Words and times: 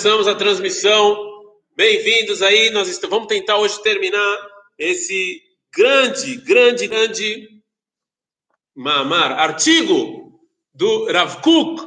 começamos 0.00 0.28
a 0.28 0.34
transmissão. 0.34 1.14
Bem-vindos 1.76 2.40
aí. 2.40 2.70
Nós 2.70 2.88
estamos, 2.88 3.14
vamos 3.14 3.28
tentar 3.28 3.58
hoje 3.58 3.82
terminar 3.82 4.48
esse 4.78 5.42
grande, 5.76 6.36
grande, 6.36 6.86
grande 6.86 7.48
mamar, 8.74 9.32
artigo 9.32 10.40
do 10.72 11.04
Rav 11.12 11.42
Kuk. 11.42 11.82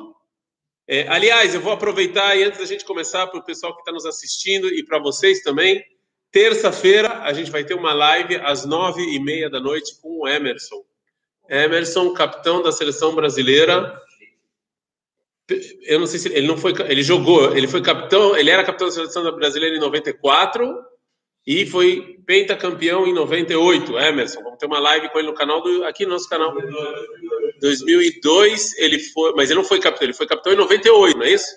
É, 0.88 1.07
aliás, 1.07 1.55
eu 1.55 1.62
vou 1.62 1.73
aproveitar 1.73 2.36
e 2.36 2.44
antes 2.44 2.60
da 2.60 2.68
gente 2.68 2.86
começar 2.86 3.26
para 3.26 3.39
o 3.39 3.44
pessoal 3.44 3.73
que 3.73 3.79
está 3.81 3.91
nos 3.91 4.06
assistindo 4.06 4.68
e 4.68 4.86
para 4.86 5.00
vocês 5.00 5.42
também. 5.42 5.84
Terça-feira 6.32 7.24
a 7.24 7.34
gente 7.34 7.50
vai 7.50 7.64
ter 7.64 7.74
uma 7.74 7.96
live 7.96 8.36
às 8.44 8.64
nove 8.64 9.02
e 9.02 9.20
meia 9.20 9.50
da 9.50 9.60
noite 9.60 10.00
com 10.00 10.20
o 10.20 10.28
Emerson. 10.28 10.86
Emerson, 11.50 12.14
capitão 12.14 12.62
da 12.62 12.72
seleção 12.72 13.16
brasileira 13.16 14.00
eu 15.49 15.99
não 15.99 16.07
sei 16.07 16.20
se 16.20 16.30
ele 16.30 16.48
não 16.48 16.57
foi, 16.57 16.73
ele 16.88 17.03
jogou, 17.03 17.55
ele 17.55 17.67
foi 17.67 17.81
capitão, 17.81 18.35
ele 18.35 18.49
era 18.49 18.63
capitão 18.63 18.88
da 18.88 18.93
seleção 18.93 19.23
brasileira 19.35 19.75
em 19.75 19.80
94 19.80 20.73
e 21.45 21.65
foi 21.65 22.17
pentacampeão 22.25 23.05
em 23.05 23.13
98. 23.13 23.98
Emerson, 23.99 24.41
vamos 24.41 24.57
ter 24.57 24.65
uma 24.65 24.79
live 24.79 25.09
com 25.09 25.20
ele 25.20 25.27
no 25.27 25.34
canal 25.34 25.61
do 25.61 25.84
aqui 25.84 26.05
no 26.05 26.11
nosso 26.11 26.29
canal. 26.29 26.55
2002 27.59 28.77
ele 28.77 28.99
foi, 28.99 29.34
mas 29.34 29.49
ele 29.49 29.59
não 29.59 29.67
foi 29.67 29.79
capitão, 29.79 30.05
ele 30.05 30.13
foi 30.13 30.25
capitão 30.25 30.53
em 30.53 30.55
98, 30.55 31.17
não 31.17 31.25
é 31.25 31.31
isso? 31.31 31.53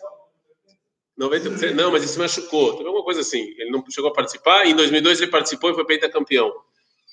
90, 1.16 1.72
não, 1.72 1.92
mas 1.92 2.02
ele 2.02 2.10
se 2.10 2.18
machucou, 2.18 2.74
teve 2.74 2.86
alguma 2.86 3.04
coisa 3.04 3.20
assim. 3.20 3.54
Ele 3.56 3.70
não 3.70 3.82
chegou 3.88 4.10
a 4.10 4.12
participar. 4.12 4.66
Em 4.66 4.74
2002 4.74 5.20
ele 5.20 5.30
participou 5.30 5.70
e 5.70 5.74
foi 5.74 5.86
pentacampeão. 5.86 6.52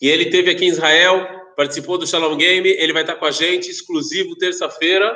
E 0.02 0.10
ele 0.10 0.26
teve 0.26 0.52
aqui 0.52 0.66
em 0.66 0.70
Israel, 0.70 1.26
participou 1.56 1.98
do 1.98 2.06
Shalom 2.06 2.36
Game. 2.36 2.68
Ele 2.68 2.92
vai 2.92 3.04
estar 3.04 3.16
com 3.16 3.26
a 3.26 3.32
gente 3.32 3.70
exclusivo 3.70 4.36
terça-feira 4.36 5.16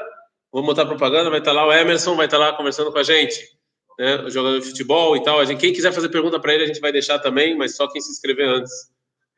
Vou 0.57 0.65
botar 0.65 0.87
propaganda, 0.87 1.29
vai 1.29 1.37
estar 1.37 1.51
lá 1.51 1.67
o 1.67 1.71
Emerson, 1.71 2.15
vai 2.15 2.25
estar 2.25 2.39
lá 2.39 2.51
conversando 2.51 2.91
com 2.91 2.97
a 2.97 3.03
gente, 3.03 3.47
né? 3.99 4.27
Jogador 4.27 4.59
de 4.59 4.65
futebol 4.65 5.15
e 5.15 5.21
tal. 5.21 5.39
A 5.39 5.45
gente, 5.45 5.59
quem 5.59 5.71
quiser 5.71 5.91
fazer 5.91 6.09
pergunta 6.09 6.39
para 6.39 6.51
ele, 6.51 6.63
a 6.63 6.65
gente 6.65 6.79
vai 6.79 6.91
deixar 6.91 7.19
também, 7.19 7.55
mas 7.55 7.75
só 7.75 7.87
quem 7.87 8.01
se 8.01 8.09
inscrever 8.09 8.49
antes. 8.49 8.73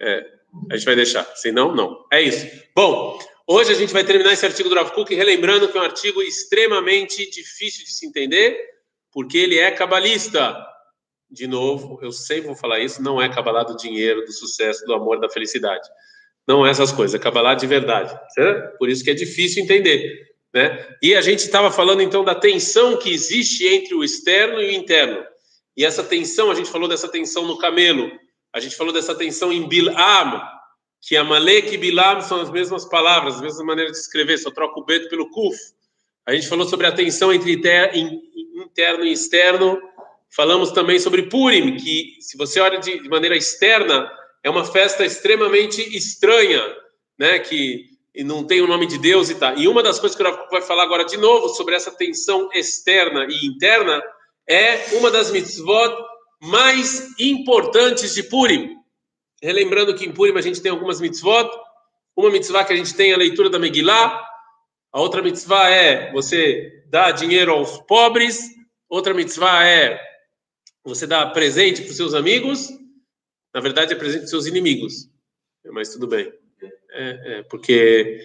É, 0.02 0.26
a 0.72 0.78
gente 0.78 0.86
vai 0.86 0.96
deixar. 0.96 1.26
Se 1.36 1.52
não. 1.52 2.06
É 2.10 2.22
isso. 2.22 2.48
Bom, 2.74 3.20
hoje 3.46 3.70
a 3.70 3.76
gente 3.76 3.92
vai 3.92 4.06
terminar 4.06 4.32
esse 4.32 4.46
artigo 4.46 4.70
do 4.70 4.76
Rav 4.76 4.92
Kuk, 4.92 5.14
relembrando 5.14 5.68
que 5.68 5.78
é 5.78 5.82
um 5.82 5.84
artigo 5.84 6.22
extremamente 6.22 7.30
difícil 7.30 7.84
de 7.84 7.92
se 7.92 8.08
entender, 8.08 8.58
porque 9.12 9.40
ele 9.40 9.60
é 9.60 9.70
cabalista. 9.72 10.56
De 11.30 11.48
novo, 11.48 12.00
eu 12.02 12.14
sempre 12.14 12.48
vou 12.48 12.56
falar 12.56 12.80
isso, 12.80 13.04
não 13.04 13.22
é 13.22 13.28
cabalá 13.28 13.64
do 13.64 13.76
dinheiro, 13.76 14.24
do 14.24 14.32
sucesso, 14.32 14.86
do 14.86 14.94
amor, 14.94 15.20
da 15.20 15.30
felicidade. 15.30 15.86
Não 16.48 16.66
é 16.66 16.70
essas 16.70 16.94
coisas, 16.94 17.14
é 17.14 17.22
cabalá 17.22 17.56
de 17.56 17.68
verdade. 17.68 18.18
Certo? 18.30 18.78
Por 18.78 18.88
isso 18.88 19.04
que 19.04 19.12
é 19.12 19.14
difícil 19.14 19.62
entender. 19.62 20.29
Né? 20.54 20.98
E 21.02 21.16
a 21.16 21.22
gente 21.22 21.40
estava 21.40 21.72
falando 21.72 22.02
então 22.02 22.24
da 22.24 22.36
tensão 22.36 22.98
que 22.98 23.12
existe 23.12 23.68
entre 23.68 23.94
o 23.94 24.04
externo 24.04 24.62
e 24.62 24.70
o 24.70 24.72
interno. 24.72 25.24
E 25.78 25.86
essa 25.86 26.04
tensão, 26.04 26.52
a 26.52 26.56
gente 26.56 26.70
falou 26.70 26.88
dessa 26.88 27.08
tensão 27.08 27.46
no 27.46 27.58
camelo, 27.58 28.12
a 28.52 28.60
gente 28.60 28.76
falou 28.76 28.92
dessa 28.92 29.16
tensão 29.16 29.54
em 29.54 29.68
Bilam, 29.68 30.42
que 31.02 31.16
Amalek 31.16 31.74
e 31.74 31.78
Bilam 31.78 32.22
são 32.22 32.42
as 32.42 32.50
mesmas 32.50 32.86
palavras, 32.86 33.36
as 33.36 33.42
mesmas 33.42 33.66
maneiras 33.66 33.94
de 33.94 34.00
escrever, 34.00 34.38
só 34.38 34.52
troca 34.52 34.80
o 34.80 34.86
beto 34.86 35.08
pelo 35.08 35.30
kuf. 35.30 35.58
A 36.26 36.34
gente 36.34 36.48
falou 36.48 36.68
sobre 36.68 36.86
a 36.86 36.92
tensão 36.92 37.32
entre 37.34 37.54
interno 37.54 39.06
e 39.06 39.12
externo. 39.12 39.82
Falamos 40.30 40.72
também 40.72 41.00
sobre 41.00 41.24
Purim, 41.24 41.78
que 41.78 42.18
se 42.20 42.38
você 42.38 42.60
olha 42.60 42.80
de 42.80 43.08
maneira 43.10 43.36
externa, 43.36 44.12
é 44.44 44.50
uma 44.50 44.64
festa 44.64 45.06
extremamente 45.06 45.82
estranha, 45.96 46.62
né? 47.18 47.40
Que 47.40 47.86
e 48.14 48.24
não 48.24 48.44
tem 48.44 48.62
o 48.62 48.68
nome 48.68 48.88
de 48.88 48.98
Deus 48.98 49.30
e 49.30 49.36
tá. 49.36 49.54
E 49.56 49.68
uma 49.68 49.84
das 49.84 50.00
coisas 50.00 50.18
que 50.18 50.24
eu 50.24 50.50
vai 50.50 50.62
falar 50.62 50.84
agora 50.84 51.06
de 51.06 51.18
novo 51.18 51.50
sobre 51.50 51.76
essa 51.76 51.92
tensão 51.92 52.50
externa 52.54 53.26
e 53.30 53.46
interna 53.46 54.02
é 54.48 54.98
uma 54.98 55.12
das 55.12 55.32
mitzvot 55.32 55.96
mais 56.42 57.14
importantes 57.20 58.14
de 58.16 58.24
Purim. 58.24 58.76
Relembrando 59.42 59.96
que 59.96 60.06
em 60.06 60.12
Purim 60.12 60.38
a 60.38 60.42
gente 60.42 60.62
tem 60.62 60.72
algumas 60.72 61.00
mitzvot. 61.00 61.50
Uma 62.16 62.32
mitzvah 62.32 62.66
que 62.66 62.74
a 62.74 62.76
gente 62.76 62.94
tem 62.96 63.12
é 63.12 63.14
a 63.14 63.18
leitura 63.18 63.50
da 63.50 63.60
Megillah. 63.60 64.28
A 64.92 65.00
outra 65.00 65.22
mitzvah 65.22 65.70
é 65.70 66.12
você 66.12 66.84
dar 66.88 67.12
dinheiro 67.12 67.52
aos 67.52 67.78
pobres. 67.82 68.50
Outra 68.90 69.14
mitzvah 69.14 69.66
é 69.66 70.02
você 70.84 71.06
dar 71.06 71.28
presente 71.28 71.82
para 71.84 71.92
os 71.92 71.98
seus 71.98 72.14
amigos. 72.14 72.70
Na 73.54 73.62
verdade, 73.62 73.94
é 73.94 73.96
presente 73.96 74.22
para 74.22 74.26
os 74.26 74.30
seus 74.32 74.46
inimigos. 74.48 75.10
Mas 75.72 75.90
tudo 75.90 76.08
bem. 76.08 76.39
É, 76.92 77.40
é, 77.40 77.44
porque 77.44 78.20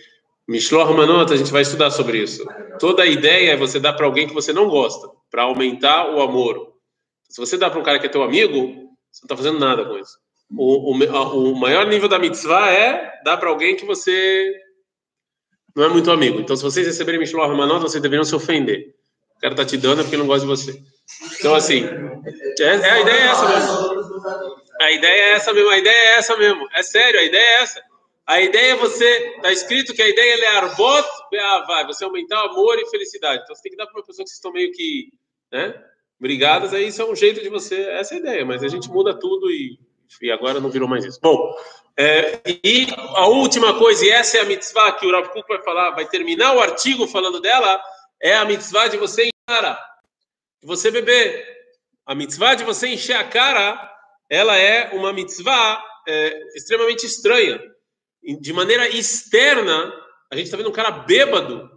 Mishloch 0.48 0.92
Manot, 0.92 1.32
a 1.32 1.36
gente 1.36 1.52
vai 1.52 1.62
estudar 1.62 1.90
sobre 1.90 2.18
isso. 2.18 2.44
Toda 2.78 3.02
a 3.02 3.06
ideia 3.06 3.52
é 3.52 3.56
você 3.56 3.80
dar 3.80 3.92
para 3.92 4.06
alguém 4.06 4.26
que 4.26 4.34
você 4.34 4.52
não 4.52 4.68
gosta, 4.68 5.08
para 5.30 5.42
aumentar 5.42 6.10
o 6.10 6.20
amor. 6.20 6.74
Se 7.28 7.40
você 7.40 7.56
dá 7.56 7.70
para 7.70 7.80
um 7.80 7.82
cara 7.82 7.98
que 7.98 8.06
é 8.06 8.08
teu 8.08 8.22
amigo, 8.22 8.66
você 9.10 9.22
não 9.22 9.26
está 9.26 9.36
fazendo 9.36 9.58
nada 9.58 9.84
com 9.84 9.98
isso. 9.98 10.18
O, 10.50 10.92
o, 10.92 11.52
o 11.52 11.56
maior 11.56 11.86
nível 11.86 12.08
da 12.08 12.18
mitzvah 12.18 12.70
é 12.70 13.20
dar 13.24 13.36
para 13.36 13.48
alguém 13.48 13.76
que 13.76 13.84
você 13.84 14.54
não 15.74 15.84
é 15.84 15.88
muito 15.88 16.10
amigo. 16.10 16.40
Então, 16.40 16.56
se 16.56 16.62
vocês 16.62 16.86
receberem 16.86 17.18
Mishloch 17.18 17.54
Manot, 17.56 17.80
vocês 17.80 18.02
deveriam 18.02 18.24
se 18.24 18.34
ofender. 18.34 18.94
O 19.36 19.40
cara 19.40 19.54
está 19.54 19.64
te 19.64 19.76
dando 19.76 20.02
porque 20.02 20.16
não 20.16 20.26
gosta 20.26 20.46
de 20.46 20.46
você. 20.46 20.80
Então, 21.38 21.54
assim, 21.54 21.84
é, 22.60 22.64
é, 22.64 22.90
a 22.90 23.00
ideia 23.00 23.16
é 23.16 23.26
essa 23.26 23.48
mesmo. 23.48 24.64
A 24.80 24.92
ideia 24.92 25.22
é 25.22 25.32
essa 25.32 25.52
mesmo. 25.52 25.70
A 25.70 25.78
ideia 25.78 25.96
é 25.96 26.16
essa 26.16 26.36
mesmo. 26.36 26.68
É 26.74 26.82
sério, 26.82 27.20
a 27.20 27.24
ideia 27.24 27.42
é 27.42 27.62
essa. 27.62 27.93
A 28.26 28.40
ideia 28.40 28.72
é 28.72 28.76
você, 28.76 29.34
está 29.36 29.52
escrito 29.52 29.92
que 29.92 30.00
a 30.00 30.08
ideia 30.08 30.44
é 30.44 30.56
arbot 30.56 31.06
vai, 31.66 31.86
você 31.86 32.04
aumentar 32.04 32.40
amor 32.40 32.78
e 32.78 32.88
felicidade. 32.88 33.42
Então 33.42 33.54
você 33.54 33.62
tem 33.62 33.72
que 33.72 33.76
dar 33.76 33.86
para 33.86 33.98
uma 33.98 34.04
pessoa 34.04 34.24
que 34.24 34.30
vocês 34.30 34.38
estão 34.38 34.52
meio 34.52 34.72
que, 34.72 35.12
né, 35.52 35.74
brigadas, 36.18 36.72
aí 36.72 36.86
isso 36.86 37.02
é 37.02 37.04
um 37.04 37.14
jeito 37.14 37.42
de 37.42 37.50
você, 37.50 37.82
essa 37.90 38.14
é 38.14 38.16
a 38.16 38.20
ideia, 38.20 38.44
mas 38.46 38.62
a 38.62 38.68
gente 38.68 38.88
muda 38.88 39.18
tudo 39.18 39.50
e, 39.50 39.78
e 40.22 40.32
agora 40.32 40.58
não 40.58 40.70
virou 40.70 40.88
mais 40.88 41.04
isso. 41.04 41.20
Bom, 41.20 41.54
é, 41.98 42.40
e 42.64 42.86
a 43.14 43.26
última 43.26 43.78
coisa, 43.78 44.06
e 44.06 44.10
essa 44.10 44.38
é 44.38 44.40
a 44.40 44.44
mitzvah 44.46 44.92
que 44.92 45.06
o 45.06 45.12
Rav 45.12 45.28
Kuk 45.28 45.46
vai 45.46 45.62
falar, 45.62 45.90
vai 45.90 46.08
terminar 46.08 46.54
o 46.54 46.60
artigo 46.60 47.06
falando 47.06 47.40
dela, 47.40 47.78
é 48.22 48.34
a 48.34 48.44
mitzvah 48.46 48.88
de 48.88 48.96
você 48.96 49.24
encher 49.24 49.32
a 49.48 49.52
cara, 49.52 49.78
de 50.62 50.66
você 50.66 50.90
beber. 50.90 51.46
A 52.06 52.14
mitzvah 52.14 52.54
de 52.54 52.64
você 52.64 52.88
encher 52.88 53.16
a 53.16 53.24
cara, 53.24 53.92
ela 54.30 54.56
é 54.56 54.94
uma 54.94 55.12
mitzvah 55.12 55.82
é, 56.08 56.56
extremamente 56.56 57.04
estranha 57.04 57.60
de 58.40 58.52
maneira 58.52 58.88
externa, 58.88 59.92
a 60.30 60.36
gente 60.36 60.46
está 60.46 60.56
vendo 60.56 60.70
um 60.70 60.72
cara 60.72 60.90
bêbado, 60.90 61.70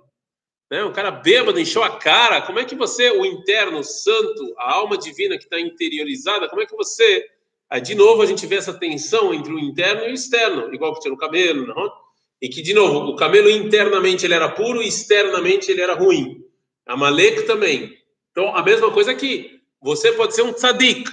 né? 0.71 0.83
um 0.83 0.93
cara 0.93 1.11
bêbado, 1.11 1.59
encheu 1.59 1.83
a 1.83 1.97
cara. 1.97 2.41
Como 2.41 2.59
é 2.59 2.65
que 2.65 2.75
você, 2.75 3.11
o 3.11 3.25
interno, 3.25 3.79
o 3.79 3.83
santo, 3.83 4.55
a 4.57 4.73
alma 4.73 4.97
divina 4.97 5.37
que 5.37 5.43
está 5.43 5.59
interiorizada, 5.59 6.47
como 6.47 6.61
é 6.61 6.65
que 6.65 6.75
você. 6.75 7.25
Aí, 7.69 7.81
de 7.81 7.95
novo, 7.95 8.21
a 8.21 8.25
gente 8.25 8.45
vê 8.45 8.55
essa 8.55 8.73
tensão 8.73 9.33
entre 9.33 9.51
o 9.51 9.59
interno 9.59 10.05
e 10.05 10.11
o 10.11 10.13
externo, 10.13 10.73
igual 10.73 10.93
que 10.93 11.01
tinha 11.01 11.11
no 11.11 11.17
camelo, 11.17 11.67
não? 11.67 12.07
e 12.41 12.47
que, 12.47 12.61
de 12.61 12.73
novo, 12.73 13.11
o 13.11 13.15
camelo 13.15 13.49
internamente 13.49 14.25
ele 14.25 14.33
era 14.33 14.49
puro 14.49 14.81
e 14.81 14.87
externamente 14.87 15.71
ele 15.71 15.81
era 15.81 15.95
ruim. 15.95 16.43
A 16.85 16.95
Malek 16.95 17.43
também. 17.43 17.97
Então, 18.31 18.55
a 18.55 18.63
mesma 18.63 18.91
coisa 18.91 19.11
aqui. 19.11 19.59
Você 19.81 20.11
pode 20.11 20.35
ser 20.35 20.43
um 20.43 20.53
tzadik, 20.53 21.09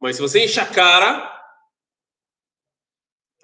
mas 0.00 0.16
se 0.16 0.22
você 0.22 0.44
enche 0.44 0.58
a 0.58 0.66
cara, 0.66 1.29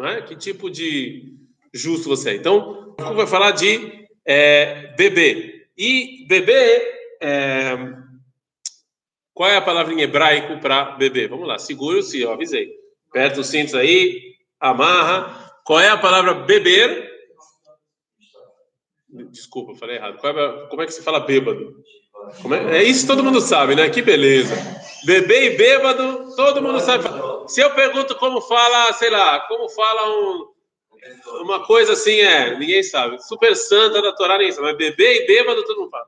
é? 0.04 0.22
Que 0.22 0.36
tipo 0.36 0.68
de 0.70 1.34
justo 1.72 2.08
você 2.08 2.30
é? 2.30 2.34
Então, 2.34 2.94
vai 2.98 3.26
falar 3.26 3.52
de 3.52 4.06
é, 4.24 4.94
bebê. 4.96 5.66
E 5.76 6.26
bebê, 6.26 6.82
é, 7.20 7.76
qual 9.32 9.50
é 9.50 9.56
a 9.56 9.62
palavra 9.62 9.92
em 9.92 10.00
hebraico 10.00 10.58
para 10.60 10.92
bebê? 10.92 11.28
Vamos 11.28 11.46
lá, 11.46 11.58
seguro-se, 11.58 12.20
eu 12.20 12.32
avisei. 12.32 12.72
Aperta 13.10 13.40
os 13.40 13.46
cintos 13.46 13.74
aí, 13.74 14.34
amarra. 14.58 15.52
Qual 15.64 15.80
é 15.80 15.88
a 15.88 15.96
palavra 15.96 16.34
beber? 16.34 17.06
Desculpa, 19.30 19.74
falei 19.74 19.96
errado. 19.96 20.18
É, 20.24 20.66
como 20.68 20.82
é 20.82 20.86
que 20.86 20.92
se 20.92 21.02
fala 21.02 21.20
bêbado? 21.20 21.82
É? 22.70 22.78
é? 22.78 22.82
isso 22.82 23.06
todo 23.06 23.22
mundo 23.22 23.40
sabe, 23.40 23.74
né? 23.74 23.88
Que 23.88 24.02
beleza. 24.02 24.54
Bebê 25.04 25.52
e 25.52 25.56
bêbado, 25.56 26.34
todo 26.34 26.62
mundo 26.62 26.80
sabe. 26.80 27.04
Se 27.48 27.60
eu 27.60 27.74
pergunto 27.74 28.14
como 28.16 28.40
fala, 28.40 28.92
sei 28.94 29.10
lá, 29.10 29.40
como 29.40 29.68
fala 29.68 30.08
um, 30.08 30.48
uma 31.42 31.64
coisa 31.64 31.92
assim, 31.92 32.18
é, 32.20 32.56
ninguém 32.56 32.82
sabe. 32.82 33.22
Super 33.22 33.54
santa 33.54 34.02
da 34.02 34.12
Torá, 34.12 34.38
ninguém 34.38 34.52
sabe. 34.52 34.68
Mas 34.68 34.76
bebê 34.76 35.22
e 35.22 35.26
bêbado, 35.26 35.64
todo 35.64 35.80
mundo 35.80 35.90
fala. 35.90 36.06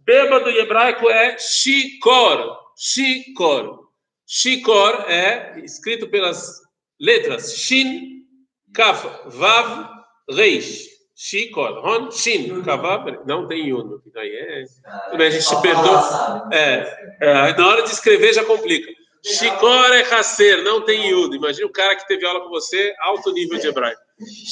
Bêbado 0.00 0.50
em 0.50 0.56
hebraico 0.56 1.08
é 1.10 1.36
shikor. 1.38 2.58
Shikor. 2.76 3.88
Shikor 4.26 5.04
é 5.08 5.60
escrito 5.64 6.08
pelas 6.08 6.60
letras 6.98 7.54
Shin, 7.56 8.24
Kaf, 8.72 9.06
Vav, 9.26 9.88
Reish. 10.30 10.90
Shikor. 11.22 11.82
Ron, 11.82 12.10
Shin, 12.10 12.62
Kavav, 12.62 13.04
não 13.26 13.46
tem 13.46 13.68
Yun. 13.68 14.00
Aí 14.16 14.34
é. 14.34 14.64
Também 15.10 15.26
a 15.26 15.30
gente 15.30 15.44
se 15.44 15.60
perdoa. 15.60 16.48
É, 16.50 17.16
é, 17.20 17.52
na 17.52 17.68
hora 17.68 17.82
de 17.82 17.90
escrever 17.90 18.32
já 18.32 18.42
complica. 18.42 18.90
Shikor 19.24 19.92
é 19.92 20.02
Hasser, 20.02 20.62
não 20.62 20.82
tem 20.82 21.10
Yud. 21.10 21.36
Imagina 21.36 21.66
o 21.66 21.72
cara 21.72 21.94
que 21.96 22.06
teve 22.06 22.24
aula 22.24 22.40
com 22.40 22.48
você, 22.48 22.94
alto 23.00 23.32
nível 23.32 23.58
de 23.58 23.66
hebraico. 23.66 24.00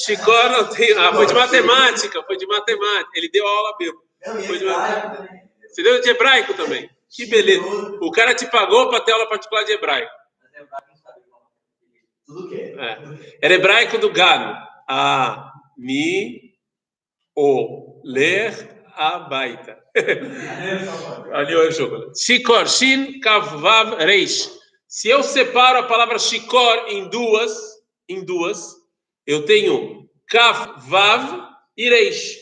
Shikor 0.05 0.49
não 0.51 0.65
tem. 0.69 0.91
Ah, 0.97 1.13
foi 1.13 1.25
de 1.25 1.33
matemática, 1.33 2.23
foi 2.23 2.37
de 2.37 2.45
matemática. 2.45 3.11
Ele 3.15 3.29
deu 3.29 3.47
aula 3.47 3.75
mesmo. 3.79 4.01
Foi 4.45 4.57
de... 4.57 4.65
Você 5.67 5.83
deu 5.83 6.01
de 6.01 6.09
hebraico 6.09 6.53
também. 6.53 6.89
Que 7.09 7.25
beleza. 7.25 7.63
O 8.01 8.11
cara 8.11 8.35
te 8.35 8.45
pagou 8.49 8.89
para 8.89 8.99
ter 9.01 9.11
aula 9.11 9.27
particular 9.27 9.63
de 9.63 9.71
hebraico. 9.71 10.11
Tudo 12.25 12.47
que 12.47 12.55
é. 12.55 12.99
Era 13.41 13.53
hebraico 13.55 13.97
do 13.97 14.11
gano. 14.11 14.55
A, 14.87 15.51
mi, 15.77 16.53
o, 17.35 18.01
ler, 18.03 18.83
abaita. 18.95 19.79
Ali 21.33 21.53
é 21.53 21.57
o 21.57 21.71
jogo. 21.71 22.11
Shikor, 22.15 22.67
shin, 22.67 23.19
kavav, 23.19 23.95
reish. 23.97 24.58
Se 24.89 25.07
eu 25.07 25.21
separo 25.21 25.77
a 25.77 25.83
palavra 25.83 26.17
shikor 26.17 26.87
em 26.87 27.07
duas, 27.09 27.55
em 28.09 28.25
duas, 28.25 28.75
eu 29.23 29.45
tenho 29.45 30.09
kaf, 30.27 30.89
vav 30.89 31.47
e 31.77 31.87
reish. 31.87 32.35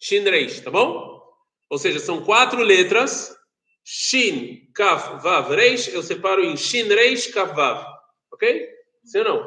Shin, 0.00 0.22
reish, 0.22 0.60
tá 0.60 0.70
bom? 0.70 1.22
Ou 1.68 1.76
seja, 1.76 1.98
são 1.98 2.24
quatro 2.24 2.62
letras. 2.62 3.36
Shin, 3.84 4.70
kaf, 4.74 5.22
vav, 5.22 5.50
reish. 5.54 5.88
Eu 5.88 6.02
separo 6.02 6.42
em 6.42 6.56
shin, 6.56 6.84
reish, 6.84 7.26
kaf, 7.26 7.54
vav. 7.54 7.84
Ok? 8.32 8.66
Sim 9.04 9.18
ou 9.18 9.24
não? 9.24 9.46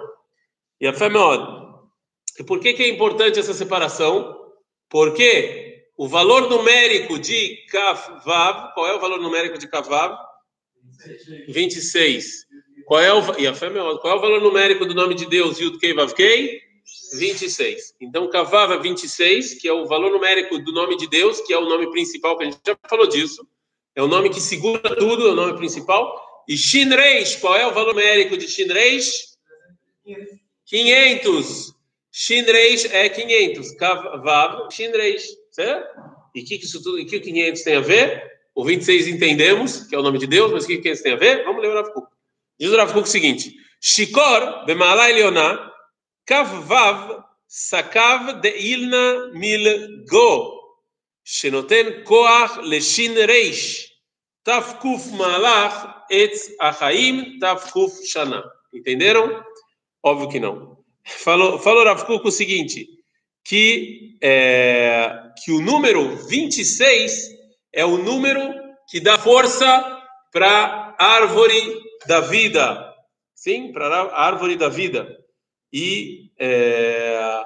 E 0.79 0.85
a 0.85 0.93
Femod. 0.93 1.75
E 2.37 2.43
por 2.43 2.59
que, 2.59 2.73
que 2.73 2.83
é 2.83 2.87
importante 2.89 3.39
essa 3.39 3.53
separação? 3.55 4.53
Porque 4.87 5.87
o 5.97 6.07
valor 6.07 6.51
numérico 6.51 7.17
de 7.17 7.65
Kaf 7.71 8.23
Vav, 8.23 8.73
qual 8.75 8.87
é 8.87 8.93
o 8.93 8.99
valor 8.99 9.19
numérico 9.19 9.57
de 9.57 9.67
Kaf 9.67 9.89
Vav? 9.89 10.30
26. 11.47 12.45
Qual 12.85 12.99
é 12.99 13.13
o, 13.13 13.19
e 13.39 13.99
qual 13.99 14.13
é 14.13 14.17
o 14.17 14.21
valor 14.21 14.41
numérico 14.41 14.85
do 14.85 14.93
nome 14.93 15.15
de 15.15 15.25
Deus, 15.25 15.59
Yud 15.59 15.77
Kei 15.79 15.93
Vav 15.93 16.13
Kei? 16.13 16.61
26. 17.17 17.95
Então, 18.01 18.29
Kavav 18.29 18.73
é 18.73 18.79
26, 18.79 19.55
que 19.55 19.67
é 19.67 19.73
o 19.73 19.85
valor 19.85 20.11
numérico 20.11 20.57
do 20.59 20.71
nome 20.71 20.97
de 20.97 21.07
Deus, 21.07 21.41
que 21.41 21.53
é 21.53 21.57
o 21.57 21.65
nome 21.65 21.89
principal, 21.91 22.37
que 22.37 22.43
a 22.43 22.45
gente 22.45 22.59
já 22.65 22.77
falou 22.89 23.07
disso. 23.07 23.47
É 23.95 24.01
o 24.01 24.07
nome 24.07 24.29
que 24.29 24.39
segura 24.39 24.95
tudo, 24.95 25.27
é 25.27 25.31
o 25.31 25.35
nome 25.35 25.57
principal. 25.57 26.43
E 26.47 26.57
Shinreish, 26.57 27.37
qual 27.37 27.55
é 27.55 27.67
o 27.67 27.73
valor 27.73 27.93
numérico 27.93 28.37
de 28.37 28.47
Shinreish? 28.47 29.11
500. 30.65 31.73
Shinreish 32.11 32.85
é 32.91 33.09
500. 33.09 33.75
Vav, 34.23 34.71
Shinreish. 34.71 35.27
Certo? 35.51 35.99
E 36.33 36.41
o 36.41 36.45
que, 36.45 36.57
que 36.57 36.65
isso 36.65 36.81
tudo, 36.81 37.05
que 37.05 37.17
o 37.17 37.21
500 37.21 37.61
tem 37.61 37.75
a 37.75 37.81
ver? 37.81 38.30
O 38.53 38.65
26 38.65 39.07
entendemos, 39.07 39.83
que 39.87 39.95
é 39.95 39.99
o 39.99 40.03
nome 40.03 40.17
de 40.17 40.27
Deus, 40.27 40.51
mas 40.51 40.65
o 40.65 40.67
que, 40.67 40.77
que 40.77 40.83
500 40.83 41.01
tem 41.01 41.13
a 41.13 41.15
ver? 41.15 41.43
Vamos 41.45 41.61
ler 41.61 41.69
o 41.69 41.75
Rav 41.75 41.93
Kuk. 41.93 42.07
Diz 42.59 42.69
o 42.69 42.77
Rav 42.77 42.97
o 42.97 43.05
seguinte: 43.05 43.55
Shikor, 43.79 44.65
Bemala 44.65 45.09
Elioná, 45.09 45.71
Kavav, 46.25 47.23
Sakav 47.47 48.41
de 48.41 48.49
Ilna 48.49 49.31
Milgo, 49.33 50.59
Shenoten 51.23 52.03
Koach 52.03 52.59
Leshin 52.61 53.13
Reish, 53.25 53.87
Tafkuf 54.43 55.11
Malach, 55.11 56.05
Etz 56.09 56.53
Achaim, 56.59 57.39
Tafkuf 57.39 58.05
Shana. 58.05 58.43
Entenderam? 58.73 59.43
Óbvio 60.03 60.29
que 60.29 60.39
não. 60.39 60.77
Falou, 61.03 61.57
falou 61.57 61.85
Rav 61.85 62.05
Kuk 62.05 62.27
o 62.27 62.31
seguinte, 62.31 62.87
que, 63.43 64.17
é, 64.21 65.31
que 65.43 65.51
o 65.51 65.61
número 65.61 66.15
26 66.27 67.40
é 67.73 67.85
o 67.85 67.97
número 67.97 68.41
que 68.87 68.99
dá 68.99 69.17
força 69.17 70.01
para 70.31 70.95
a 70.99 71.05
árvore 71.05 71.81
da 72.07 72.19
vida. 72.19 72.93
Sim, 73.35 73.71
para 73.71 73.87
a 73.87 74.25
árvore 74.25 74.55
da 74.55 74.69
vida. 74.69 75.17
E 75.71 76.31
é, 76.39 77.45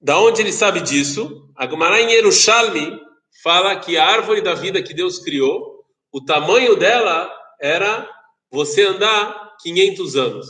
da 0.00 0.18
onde 0.18 0.42
ele 0.42 0.52
sabe 0.52 0.80
disso? 0.80 1.50
A 1.56 1.66
Gemara 1.66 2.00
em 2.00 2.10
Yerushalmi 2.10 3.00
fala 3.42 3.76
que 3.76 3.96
a 3.96 4.06
árvore 4.06 4.40
da 4.40 4.54
vida 4.54 4.82
que 4.82 4.94
Deus 4.94 5.18
criou, 5.18 5.84
o 6.12 6.24
tamanho 6.24 6.76
dela 6.76 7.30
era 7.60 8.08
você 8.50 8.82
andar 8.82 9.56
500 9.62 10.16
anos. 10.16 10.46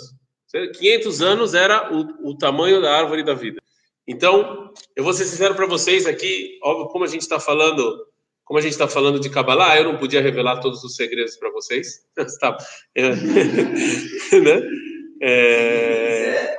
500 0.78 1.22
anos 1.22 1.54
era 1.54 1.92
o, 1.92 2.30
o 2.30 2.36
tamanho 2.36 2.80
da 2.80 2.96
árvore 2.96 3.24
da 3.24 3.34
vida. 3.34 3.60
Então, 4.06 4.72
eu 4.94 5.02
vou 5.02 5.12
ser 5.12 5.24
sincero 5.24 5.54
para 5.54 5.66
vocês 5.66 6.06
aqui, 6.06 6.58
óbvio, 6.62 6.88
como 6.88 7.04
a 7.04 7.08
gente 7.08 7.22
está 7.22 7.40
falando, 7.40 8.06
como 8.44 8.58
a 8.58 8.62
gente 8.62 8.72
está 8.72 8.86
falando 8.86 9.18
de 9.18 9.30
Kabbalah, 9.30 9.76
eu 9.78 9.84
não 9.84 9.96
podia 9.96 10.20
revelar 10.20 10.60
todos 10.60 10.84
os 10.84 10.94
segredos 10.94 11.36
para 11.36 11.50
vocês. 11.50 12.00
tá. 12.40 12.56
É? 15.26 16.56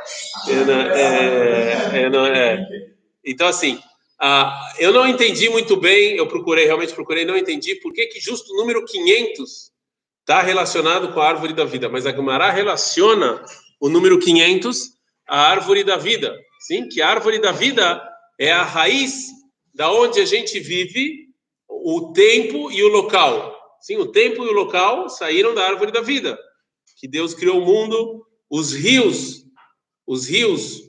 É, 0.47 0.57
é, 1.93 2.67
então, 3.23 3.47
assim, 3.47 3.79
eu 4.79 4.91
não 4.91 5.07
entendi 5.07 5.49
muito 5.49 5.75
bem, 5.77 6.15
eu 6.15 6.27
procurei, 6.27 6.65
realmente 6.65 6.93
procurei, 6.93 7.25
não 7.25 7.37
entendi 7.37 7.75
por 7.75 7.93
que, 7.93 8.07
que 8.07 8.19
justo 8.19 8.51
o 8.53 8.57
número 8.57 8.83
500 8.83 9.71
está 10.21 10.41
relacionado 10.41 11.13
com 11.13 11.19
a 11.19 11.27
árvore 11.27 11.53
da 11.53 11.65
vida, 11.65 11.87
mas 11.89 12.07
a 12.07 12.11
Gemara 12.11 12.49
relaciona 12.49 13.43
o 13.79 13.89
número 13.89 14.17
500, 14.17 14.95
a 15.27 15.41
árvore 15.51 15.83
da 15.83 15.97
vida. 15.97 16.35
Sim, 16.61 16.87
que 16.87 17.01
a 17.01 17.09
árvore 17.09 17.39
da 17.39 17.51
vida 17.51 18.01
é 18.39 18.51
a 18.51 18.63
raiz 18.63 19.27
da 19.73 19.91
onde 19.91 20.19
a 20.19 20.25
gente 20.25 20.59
vive, 20.59 21.27
o 21.85 22.11
tempo 22.13 22.71
e 22.71 22.81
o 22.81 22.87
local. 22.87 23.55
Sim, 23.79 23.97
o 23.97 24.07
tempo 24.07 24.43
e 24.43 24.47
o 24.47 24.51
local 24.51 25.07
saíram 25.07 25.53
da 25.53 25.67
árvore 25.67 25.91
da 25.91 26.01
vida. 26.01 26.35
Que 26.99 27.07
Deus 27.07 27.35
criou 27.35 27.61
o 27.61 27.65
mundo, 27.65 28.25
os 28.49 28.73
rios, 28.73 29.45
os 30.07 30.27
rios 30.27 30.81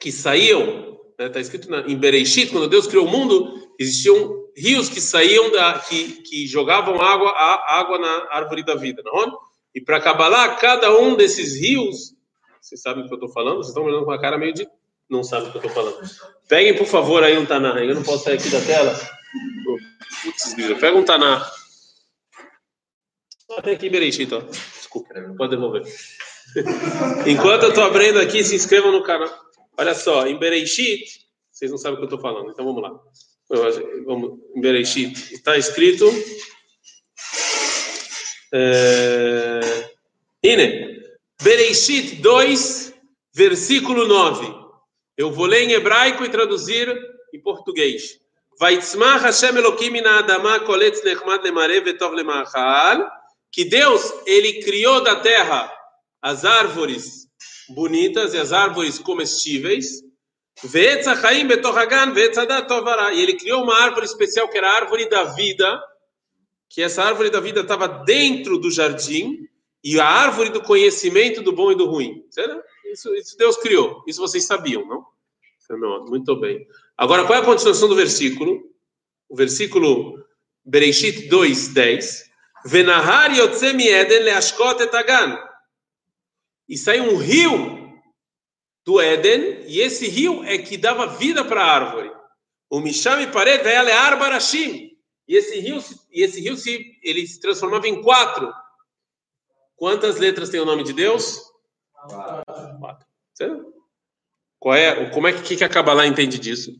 que 0.00 0.10
saíam, 0.10 0.98
está 1.10 1.24
né, 1.24 1.28
tá 1.28 1.38
escrito 1.38 1.70
na, 1.70 1.82
em 1.82 1.96
Bereshit, 1.96 2.50
quando 2.50 2.68
Deus 2.68 2.88
criou 2.88 3.06
o 3.06 3.08
mundo, 3.08 3.72
existiam 3.78 4.42
rios 4.56 4.88
que 4.88 5.00
saíam 5.00 5.52
da, 5.52 5.78
que, 5.78 6.20
que 6.22 6.48
jogavam 6.48 7.00
água, 7.00 7.30
a, 7.30 7.78
água 7.78 7.96
na 8.00 8.26
árvore 8.32 8.64
da 8.64 8.74
vida, 8.74 9.02
não? 9.04 9.22
É? 9.22 9.32
E 9.76 9.80
para 9.80 10.00
Kabbalah, 10.00 10.56
cada 10.56 10.98
um 10.98 11.14
desses 11.14 11.54
rios, 11.54 12.12
vocês 12.60 12.82
sabem 12.82 13.04
o 13.04 13.06
que 13.06 13.14
eu 13.14 13.18
estou 13.18 13.30
falando? 13.30 13.58
Vocês 13.58 13.68
estão 13.68 13.84
olhando 13.84 14.04
com 14.04 14.10
a 14.10 14.20
cara 14.20 14.36
meio 14.36 14.52
de. 14.52 14.66
Não 15.08 15.22
sabem 15.22 15.48
o 15.48 15.52
que 15.52 15.58
eu 15.58 15.66
estou 15.66 15.72
falando. 15.72 15.96
Peguem, 16.48 16.76
por 16.76 16.86
favor, 16.86 17.22
aí 17.22 17.38
um 17.38 17.46
Taná. 17.46 17.82
Eu 17.84 17.94
não 17.94 18.02
posso 18.02 18.24
sair 18.24 18.34
aqui 18.34 18.48
da 18.48 18.60
tela. 18.60 19.21
Putz, 20.22 20.54
pega 20.80 20.96
um 20.96 21.04
Taná. 21.04 21.50
Ah, 23.50 23.62
tem 23.62 23.74
aqui 23.74 23.90
Bereshit, 23.90 24.32
ó. 24.32 24.40
Desculpa, 24.40 25.14
pode 25.36 25.50
devolver. 25.50 25.82
Enquanto 27.26 27.64
eu 27.64 27.68
estou 27.70 27.84
abrindo 27.84 28.18
aqui, 28.18 28.42
se 28.44 28.54
inscrevam 28.54 28.92
no 28.92 29.02
canal. 29.02 29.30
Olha 29.78 29.94
só, 29.94 30.26
em 30.26 30.38
Bereshit, 30.38 31.04
vocês 31.50 31.70
não 31.70 31.78
sabem 31.78 31.94
o 31.94 31.96
que 31.98 32.04
eu 32.04 32.16
estou 32.16 32.20
falando, 32.20 32.50
então 32.50 32.64
vamos 32.64 32.82
lá. 32.82 32.98
Vamos, 34.06 34.38
em 34.54 34.60
Bereshit, 34.60 35.34
está 35.34 35.58
escrito 35.58 36.06
é... 38.52 39.90
Ine, 40.42 41.00
Bereishit 41.42 42.16
2, 42.16 42.94
versículo 43.34 44.06
9. 44.06 44.62
Eu 45.16 45.32
vou 45.32 45.46
ler 45.46 45.62
em 45.62 45.72
hebraico 45.72 46.24
e 46.24 46.28
traduzir 46.28 46.94
em 47.32 47.40
português. 47.40 48.20
Vaitzmach 48.58 49.22
Hashem 49.22 49.56
Elohim 49.56 50.00
na 50.00 50.18
Adama 50.18 50.60
koletz 50.60 51.02
nechmad 51.04 51.42
lemare 51.42 51.80
vetov 51.80 52.14
lemachal. 52.14 53.10
Que 53.50 53.64
Deus, 53.64 54.12
ele 54.26 54.62
criou 54.62 55.02
da 55.02 55.16
terra 55.16 55.72
as 56.20 56.44
árvores 56.44 57.28
bonitas 57.68 58.34
e 58.34 58.38
as 58.38 58.52
árvores 58.52 58.98
comestíveis. 58.98 60.02
Ve'etzachaim 60.64 61.46
betohagan 61.46 62.12
ve'etzadat 62.12 62.68
tovara. 62.68 63.12
E 63.12 63.20
ele 63.20 63.34
criou 63.34 63.62
uma 63.62 63.78
árvore 63.80 64.06
especial 64.06 64.48
que 64.48 64.58
era 64.58 64.70
a 64.70 64.76
árvore 64.76 65.08
da 65.08 65.24
vida 65.24 65.82
que 66.72 66.80
essa 66.80 67.02
árvore 67.02 67.28
da 67.28 67.38
vida 67.38 67.60
estava 67.60 67.86
dentro 67.86 68.56
do 68.56 68.70
jardim 68.70 69.46
e 69.84 70.00
a 70.00 70.06
árvore 70.06 70.48
do 70.48 70.62
conhecimento 70.62 71.42
do 71.42 71.52
bom 71.52 71.70
e 71.70 71.74
do 71.74 71.84
ruim. 71.84 72.24
Isso, 72.90 73.14
isso 73.14 73.36
Deus 73.36 73.58
criou. 73.58 74.02
Isso 74.06 74.20
vocês 74.20 74.46
sabiam, 74.46 74.86
não? 74.86 75.04
Não, 75.78 76.04
muito 76.06 76.34
bem. 76.36 76.66
Agora, 76.96 77.24
qual 77.26 77.38
é 77.38 77.42
a 77.42 77.44
continuação 77.44 77.88
do 77.88 77.96
versículo? 77.96 78.62
O 79.28 79.36
versículo 79.36 80.22
Bereshit 80.64 81.28
2, 81.28 81.68
10. 81.68 82.30
Venahar 82.64 83.34
yotzemi 83.36 83.88
eden 83.88 84.22
leashkot 84.22 84.80
etagan. 84.82 85.36
E 86.68 86.76
saiu 86.76 87.04
um 87.04 87.16
rio 87.16 87.82
do 88.84 89.00
Éden, 89.00 89.64
e 89.66 89.80
esse 89.80 90.08
rio 90.08 90.44
é 90.44 90.58
que 90.58 90.76
dava 90.76 91.06
vida 91.06 91.44
para 91.44 91.62
a 91.62 91.72
árvore. 91.72 92.12
O 92.68 92.80
Misham 92.80 93.30
pared 93.30 93.62
ve'ale 93.62 93.92
arbarashim. 93.92 94.90
E 95.28 95.36
esse 95.36 95.60
rio, 95.60 95.78
e 96.10 96.22
esse 96.22 96.40
rio 96.40 96.56
se, 96.56 96.98
ele 97.02 97.26
se 97.26 97.40
transformava 97.40 97.86
em 97.86 98.02
quatro. 98.02 98.52
Quantas 99.76 100.18
letras 100.18 100.48
tem 100.48 100.60
o 100.60 100.64
nome 100.64 100.82
de 100.82 100.92
Deus? 100.92 101.40
Quatro. 101.94 103.06
Qual 104.62 104.76
é, 104.76 105.10
como 105.10 105.26
é 105.26 105.32
que, 105.32 105.56
que 105.56 105.64
a 105.64 105.68
Kabbalah 105.68 106.06
entende 106.06 106.38
disso? 106.38 106.70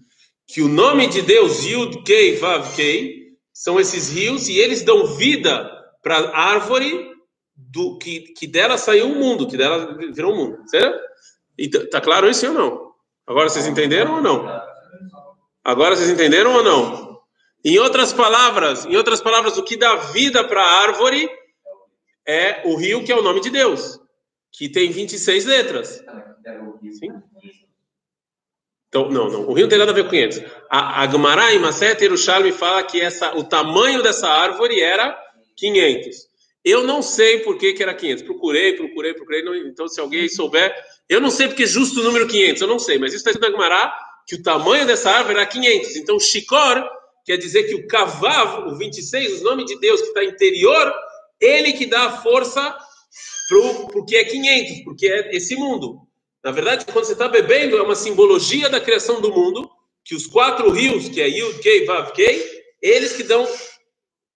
Que 0.47 0.62
o 0.62 0.69
nome 0.69 1.09
de 1.09 1.21
Deus, 1.21 1.65
Yud, 1.65 2.05
Kei, 2.05 2.37
Vav, 2.37 2.77
Kei, 2.77 3.33
são 3.53 3.81
esses 3.81 4.09
rios 4.09 4.49
e 4.49 4.57
eles 4.57 4.85
dão 4.85 5.05
vida 5.17 5.69
para 6.01 6.17
a 6.17 6.53
árvore 6.53 7.11
do 7.57 7.99
que, 7.99 8.21
que 8.35 8.47
dela 8.47 8.79
saiu 8.79 9.11
o 9.11 9.17
mundo, 9.17 9.49
que 9.49 9.57
dela 9.57 9.99
virou 10.15 10.33
o 10.33 10.37
mundo. 10.37 10.59
Certo? 10.69 10.97
E 11.59 11.69
tá 11.69 12.01
claro 12.01 12.31
isso 12.31 12.47
ou 12.47 12.55
não? 12.55 12.93
Agora 13.27 13.49
vocês 13.49 13.67
entenderam 13.67 14.15
ou 14.15 14.23
não? 14.23 14.47
Agora 15.65 15.97
vocês 15.97 16.09
entenderam 16.09 16.55
ou 16.55 16.62
não? 16.62 17.21
Em 17.65 17.81
outras 17.81 18.12
palavras, 18.12 18.87
em 18.87 18.95
outras 18.95 19.21
palavras, 19.21 19.59
o 19.59 19.65
que 19.65 19.77
dá 19.77 19.97
vida 19.97 20.47
para 20.47 20.62
a 20.62 20.83
árvore 20.83 21.29
é 22.25 22.62
o 22.65 22.77
rio, 22.77 23.03
que 23.05 23.11
é 23.11 23.17
o 23.17 23.23
nome 23.23 23.41
de 23.41 23.51
Deus, 23.51 23.99
que 24.53 24.69
tem 24.69 24.93
26 24.93 25.47
letras. 25.47 26.01
Sim? 26.93 27.11
Então, 28.92 29.08
não, 29.08 29.30
não. 29.30 29.49
O 29.49 29.54
rio 29.54 29.62
não 29.62 29.70
tem 29.70 29.78
nada 29.78 29.90
a 29.90 29.94
ver 29.94 30.04
com 30.04 30.11
500. 30.11 30.42
A, 30.68 31.00
a 31.00 31.11
Gemara 31.11 31.54
em 31.54 31.58
Maset 31.58 32.02
Yerushalmi 32.02 32.52
fala 32.52 32.82
que 32.82 33.00
essa, 33.00 33.34
o 33.34 33.42
tamanho 33.42 34.02
dessa 34.02 34.28
árvore 34.28 34.82
era 34.82 35.18
500. 35.56 36.14
Eu 36.62 36.87
não 36.87 37.00
sei 37.00 37.38
por 37.38 37.56
que, 37.56 37.72
que 37.72 37.82
era 37.82 37.94
500. 37.94 38.22
Procurei, 38.25 38.75
procurei, 38.75 39.14
procurei. 39.14 39.42
Não, 39.42 39.56
então, 39.56 39.88
se 39.88 39.99
alguém 39.99 40.28
souber, 40.28 40.70
eu 41.08 41.22
não 41.22 41.30
sei 41.30 41.49
porque 41.49 41.62
é 41.62 41.66
justo 41.66 42.00
o 42.00 42.02
número 42.04 42.28
500. 42.28 42.61
Eu 42.61 42.68
não 42.68 42.78
sei, 42.78 42.99
mas 42.99 43.14
isso 43.14 43.26
está 43.26 43.30
escrito 43.30 43.50
na 43.50 43.64
Gemara 43.64 43.94
que 44.26 44.34
o 44.34 44.42
tamanho 44.42 44.87
dessa 44.87 45.11
árvore 45.11 45.38
era 45.38 45.46
500. 45.46 45.96
Então, 45.96 46.20
Shikor 46.20 46.87
quer 47.25 47.38
dizer 47.38 47.62
que 47.62 47.75
o 47.75 47.87
Kavav, 47.87 48.68
o 48.68 48.76
26, 48.76 49.40
o 49.40 49.44
nome 49.44 49.64
de 49.64 49.80
Deus 49.80 50.02
que 50.02 50.08
está 50.08 50.22
interior, 50.22 50.92
ele 51.40 51.72
que 51.72 51.87
dá 51.87 52.08
a 52.08 52.18
força 52.18 52.76
porque 53.90 54.16
é 54.16 54.25
500, 54.25 54.84
porque 54.84 55.06
é 55.06 55.34
esse 55.34 55.56
mundo. 55.56 56.06
Na 56.42 56.50
verdade, 56.50 56.84
quando 56.87 57.04
você 57.04 57.12
está 57.12 57.28
bebendo, 57.28 57.76
é 57.76 57.82
uma 57.82 57.94
simbologia 57.94 58.68
da 58.68 58.80
criação 58.80 59.20
do 59.20 59.32
mundo, 59.32 59.70
que 60.04 60.14
os 60.14 60.26
quatro 60.26 60.70
rios, 60.70 61.08
que 61.08 61.20
é 61.20 61.28
Yud, 61.28 61.61
Kei, 61.61 61.84
Vav, 61.84 62.12
Kei, 62.12 62.44
eles 62.80 63.12
que 63.12 63.22
dão, 63.22 63.46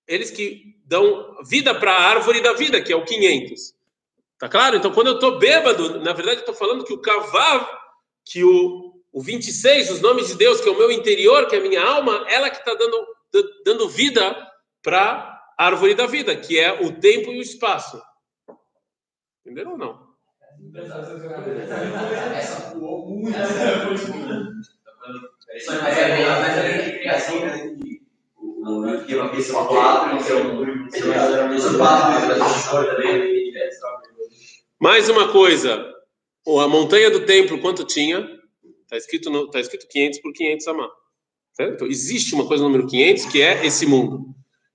eles 0.06 0.30
que 0.30 0.76
dão 0.84 1.36
vida 1.44 1.74
para 1.74 1.92
a 1.92 2.02
árvore 2.02 2.40
da 2.40 2.52
vida, 2.52 2.80
que 2.80 2.92
é 2.92 2.96
o 2.96 3.04
500. 3.04 3.74
Tá 4.38 4.48
claro? 4.48 4.76
Então, 4.76 4.92
quando 4.92 5.08
eu 5.08 5.14
estou 5.14 5.38
bêbado, 5.38 5.98
na 6.00 6.12
verdade, 6.12 6.40
estou 6.40 6.54
falando 6.54 6.84
que 6.84 6.92
o 6.92 7.00
Kavav, 7.00 7.66
que 8.24 8.44
o, 8.44 8.94
o 9.12 9.20
26, 9.20 9.90
os 9.90 10.00
nomes 10.00 10.28
de 10.28 10.36
Deus, 10.36 10.60
que 10.60 10.68
é 10.68 10.72
o 10.72 10.78
meu 10.78 10.92
interior, 10.92 11.48
que 11.48 11.56
é 11.56 11.58
a 11.58 11.62
minha 11.62 11.82
alma, 11.82 12.24
ela 12.28 12.50
que 12.50 12.58
está 12.58 12.74
dando, 12.74 13.06
dando 13.64 13.88
vida 13.88 14.36
para 14.80 15.42
a 15.58 15.66
árvore 15.66 15.94
da 15.94 16.06
vida, 16.06 16.36
que 16.36 16.56
é 16.56 16.84
o 16.84 17.00
tempo 17.00 17.32
e 17.32 17.38
o 17.38 17.42
espaço. 17.42 18.00
Entenderam 19.40 19.72
ou 19.72 19.78
não? 19.78 20.05
Essa 20.74 22.74
muito. 24.10 24.66
Mais 34.78 35.08
uma 35.08 35.32
coisa, 35.32 35.94
a 36.46 36.68
montanha 36.68 37.10
do 37.10 37.24
templo, 37.24 37.60
quanto 37.60 37.84
tinha? 37.84 38.28
Está 38.82 38.96
escrito, 38.96 39.30
no, 39.30 39.50
tá 39.50 39.60
escrito 39.60 39.86
500 39.88 40.20
por 40.20 40.32
500 40.32 40.68
amar. 40.68 40.90
Certo? 41.52 41.74
Então, 41.74 41.86
existe 41.86 42.34
uma 42.34 42.46
coisa 42.46 42.64
número 42.64 42.86
500 42.86 43.26
que 43.26 43.40
é 43.40 43.66
esse 43.66 43.86
mundo. 43.86 44.34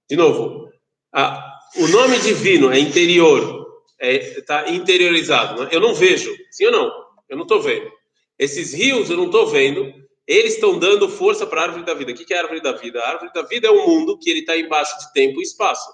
De 0.10 0.16
novo, 0.16 0.70
a, 1.14 1.60
o 1.78 1.88
nome 1.88 2.18
divino 2.20 2.72
é 2.72 2.80
interior, 2.80 3.61
está 4.02 4.62
é, 4.62 4.64
tá 4.64 4.70
interiorizado. 4.70 5.64
Né? 5.64 5.70
Eu 5.72 5.80
não 5.80 5.94
vejo, 5.94 6.36
sim 6.50 6.66
ou 6.66 6.72
não? 6.72 6.92
Eu 7.30 7.38
não 7.38 7.44
estou 7.44 7.62
vendo. 7.62 7.92
Esses 8.38 8.74
rios 8.74 9.10
eu 9.10 9.18
não 9.18 9.28
estou 9.28 9.48
vendo, 9.48 9.94
eles 10.28 10.56
estão 10.56 10.80
dando 10.80 11.08
força 11.08 11.46
para 11.46 11.62
a 11.62 11.64
árvore 11.66 11.86
da 11.86 11.94
vida. 11.94 12.12
O 12.12 12.16
que 12.16 12.34
é 12.34 12.38
a 12.38 12.42
árvore 12.42 12.62
da 12.62 12.72
vida? 12.72 13.00
A 13.00 13.10
árvore 13.10 13.32
da 13.34 13.44
vida 13.44 13.68
é 13.68 13.72
um 13.72 13.86
mundo 13.86 14.18
que 14.18 14.30
ele 14.30 14.40
está 14.40 14.58
embaixo 14.58 14.98
de 15.00 15.14
tempo 15.14 15.40
e 15.40 15.44
espaço. 15.44 15.90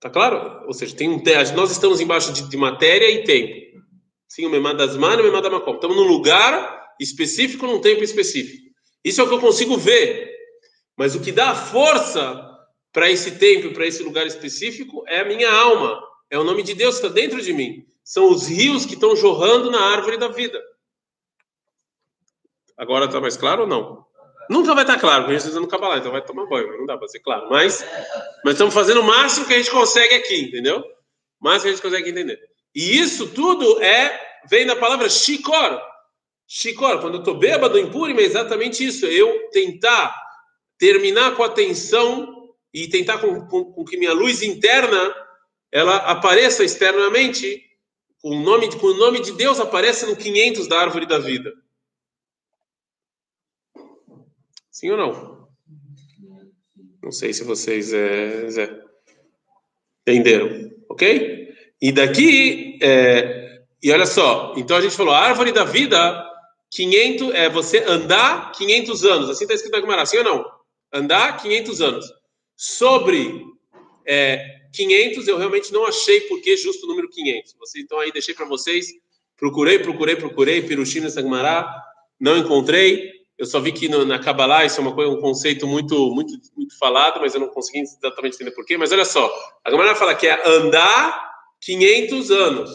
Tá 0.00 0.08
claro? 0.08 0.66
Ou 0.66 0.72
seja, 0.72 0.96
tem 0.96 1.08
um, 1.08 1.22
nós 1.54 1.70
estamos 1.70 2.00
embaixo 2.00 2.32
de, 2.32 2.48
de 2.48 2.56
matéria 2.56 3.10
e 3.10 3.22
tempo. 3.22 3.80
Sim, 4.26 4.46
o 4.46 4.50
Memad 4.50 4.78
das 4.78 4.96
Manas 4.96 5.18
e 5.18 5.20
o 5.20 5.24
Memad 5.24 5.42
da 5.42 5.50
Macom. 5.50 5.74
Estamos 5.74 5.96
num 5.96 6.06
lugar 6.06 6.94
específico, 6.98 7.66
num 7.66 7.80
tempo 7.80 8.02
específico. 8.02 8.70
Isso 9.04 9.20
é 9.20 9.24
o 9.24 9.28
que 9.28 9.34
eu 9.34 9.40
consigo 9.40 9.76
ver. 9.76 10.30
Mas 10.96 11.14
o 11.14 11.20
que 11.20 11.32
dá 11.32 11.54
força 11.54 12.49
para 12.92 13.10
esse 13.10 13.38
tempo, 13.38 13.72
para 13.72 13.86
esse 13.86 14.02
lugar 14.02 14.26
específico, 14.26 15.04
é 15.06 15.20
a 15.20 15.24
minha 15.24 15.50
alma. 15.50 16.00
É 16.30 16.38
o 16.38 16.44
nome 16.44 16.62
de 16.62 16.74
Deus 16.74 16.98
que 16.98 17.06
está 17.06 17.14
dentro 17.14 17.40
de 17.40 17.52
mim. 17.52 17.86
São 18.04 18.30
os 18.30 18.48
rios 18.48 18.86
que 18.86 18.94
estão 18.94 19.14
jorrando 19.14 19.70
na 19.70 19.80
árvore 19.80 20.16
da 20.16 20.28
vida. 20.28 20.60
Agora 22.76 23.04
está 23.04 23.20
mais 23.20 23.36
claro 23.36 23.62
ou 23.62 23.68
não? 23.68 24.04
Nunca 24.48 24.74
vai 24.74 24.82
estar 24.82 24.94
tá 24.94 25.00
claro, 25.00 25.22
porque 25.22 25.36
a 25.36 25.38
gente 25.38 25.46
está 25.46 25.58
usando 25.58 25.70
Kabbalah, 25.70 25.98
então 25.98 26.10
vai 26.10 26.24
tomar 26.24 26.46
banho, 26.46 26.78
não 26.78 26.86
dá 26.86 26.96
para 26.98 27.06
ser 27.06 27.20
claro. 27.20 27.48
Mas, 27.48 27.84
mas 28.44 28.54
estamos 28.54 28.74
fazendo 28.74 29.00
o 29.00 29.04
máximo 29.04 29.46
que 29.46 29.54
a 29.54 29.58
gente 29.58 29.70
consegue 29.70 30.14
aqui, 30.14 30.40
entendeu? 30.40 30.80
O 31.40 31.44
máximo 31.44 31.62
que 31.62 31.68
a 31.68 31.72
gente 31.72 31.82
consegue 31.82 32.10
entender. 32.10 32.40
E 32.74 32.98
isso 32.98 33.28
tudo 33.28 33.80
é 33.80 34.18
vem 34.48 34.66
da 34.66 34.74
palavra 34.74 35.08
shikor. 35.08 35.80
Shikor, 36.48 37.00
quando 37.00 37.14
eu 37.14 37.20
estou 37.20 37.34
bêbado 37.34 37.78
em 37.78 37.90
Purim, 37.90 38.16
é 38.16 38.22
exatamente 38.22 38.84
isso. 38.84 39.06
É 39.06 39.12
eu 39.12 39.50
tentar 39.50 40.12
terminar 40.78 41.36
com 41.36 41.44
a 41.44 41.46
atenção 41.46 42.39
e 42.72 42.88
tentar 42.88 43.18
com, 43.18 43.46
com, 43.46 43.64
com, 43.72 43.84
que 43.84 43.96
minha 43.96 44.12
luz 44.12 44.42
interna 44.42 45.14
ela 45.72 45.96
apareça 45.96 46.64
externamente, 46.64 47.62
com 48.20 48.30
o, 48.30 48.40
nome, 48.40 48.70
com 48.76 48.86
o 48.88 48.96
nome 48.96 49.20
de 49.20 49.32
Deus 49.32 49.60
aparece 49.60 50.06
no 50.06 50.16
500 50.16 50.66
da 50.66 50.80
árvore 50.80 51.06
da 51.06 51.18
vida. 51.18 51.52
Sim 54.70 54.90
ou 54.90 54.96
não? 54.96 55.48
Não 57.02 57.12
sei 57.12 57.32
se 57.32 57.44
vocês 57.44 57.92
é, 57.92 58.46
é, 58.46 58.82
entenderam, 60.06 60.70
ok? 60.88 61.54
E 61.80 61.92
daqui, 61.92 62.78
é, 62.82 63.62
e 63.82 63.90
olha 63.90 64.06
só, 64.06 64.54
então 64.56 64.76
a 64.76 64.80
gente 64.80 64.96
falou, 64.96 65.14
a 65.14 65.20
árvore 65.20 65.50
da 65.50 65.64
vida, 65.64 66.26
500, 66.70 67.34
é 67.34 67.48
você 67.48 67.78
andar 67.78 68.52
500 68.52 69.04
anos, 69.04 69.30
assim 69.30 69.44
está 69.44 69.54
escrito 69.54 69.72
na 69.72 69.80
Gemara, 69.80 70.06
sim 70.06 70.18
ou 70.18 70.24
não? 70.24 70.44
Andar 70.92 71.40
500 71.40 71.80
anos. 71.80 72.19
Sobre 72.62 73.42
é, 74.06 74.44
500, 74.74 75.26
eu 75.26 75.38
realmente 75.38 75.72
não 75.72 75.86
achei 75.86 76.20
por 76.28 76.42
que 76.42 76.58
justo 76.58 76.84
o 76.84 76.90
número 76.90 77.08
500. 77.08 77.54
Você, 77.58 77.80
então 77.80 77.98
aí 77.98 78.12
deixei 78.12 78.34
para 78.34 78.44
vocês, 78.44 78.86
procurei, 79.34 79.78
procurei, 79.78 80.14
procurei, 80.14 80.60
Pirushina 80.60 81.08
Sagmará, 81.08 81.74
não 82.20 82.36
encontrei. 82.36 83.12
Eu 83.38 83.46
só 83.46 83.60
vi 83.60 83.72
que 83.72 83.88
no, 83.88 84.04
na 84.04 84.18
Kabbalah 84.18 84.66
isso 84.66 84.78
é 84.78 84.82
uma 84.82 84.94
coisa, 84.94 85.10
um 85.10 85.22
conceito 85.22 85.66
muito, 85.66 86.14
muito, 86.14 86.34
muito 86.54 86.76
falado, 86.78 87.18
mas 87.18 87.32
eu 87.34 87.40
não 87.40 87.48
consegui 87.48 87.78
exatamente 87.78 88.34
entender 88.34 88.50
por 88.50 88.66
quê. 88.66 88.76
Mas 88.76 88.92
olha 88.92 89.06
só, 89.06 89.34
a 89.64 89.70
Gemara 89.70 89.94
fala 89.94 90.14
que 90.14 90.26
é 90.26 90.46
andar 90.46 91.32
500 91.62 92.30
anos. 92.30 92.70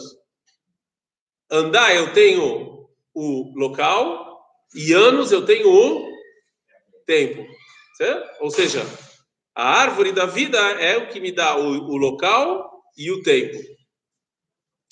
Andar 1.48 1.94
eu 1.94 2.12
tenho 2.12 2.88
o 3.14 3.52
local 3.54 4.44
e 4.74 4.92
anos 4.92 5.30
eu 5.30 5.46
tenho 5.46 5.70
o 5.70 6.10
tempo. 7.06 7.46
Certo? 7.96 8.42
Ou 8.42 8.50
seja, 8.50 8.84
a 9.56 9.80
árvore 9.80 10.12
da 10.12 10.26
vida 10.26 10.58
é 10.58 10.98
o 10.98 11.08
que 11.08 11.18
me 11.18 11.32
dá 11.32 11.56
o, 11.56 11.66
o 11.66 11.96
local 11.96 12.84
e 12.94 13.10
o 13.10 13.22
tempo. 13.22 13.58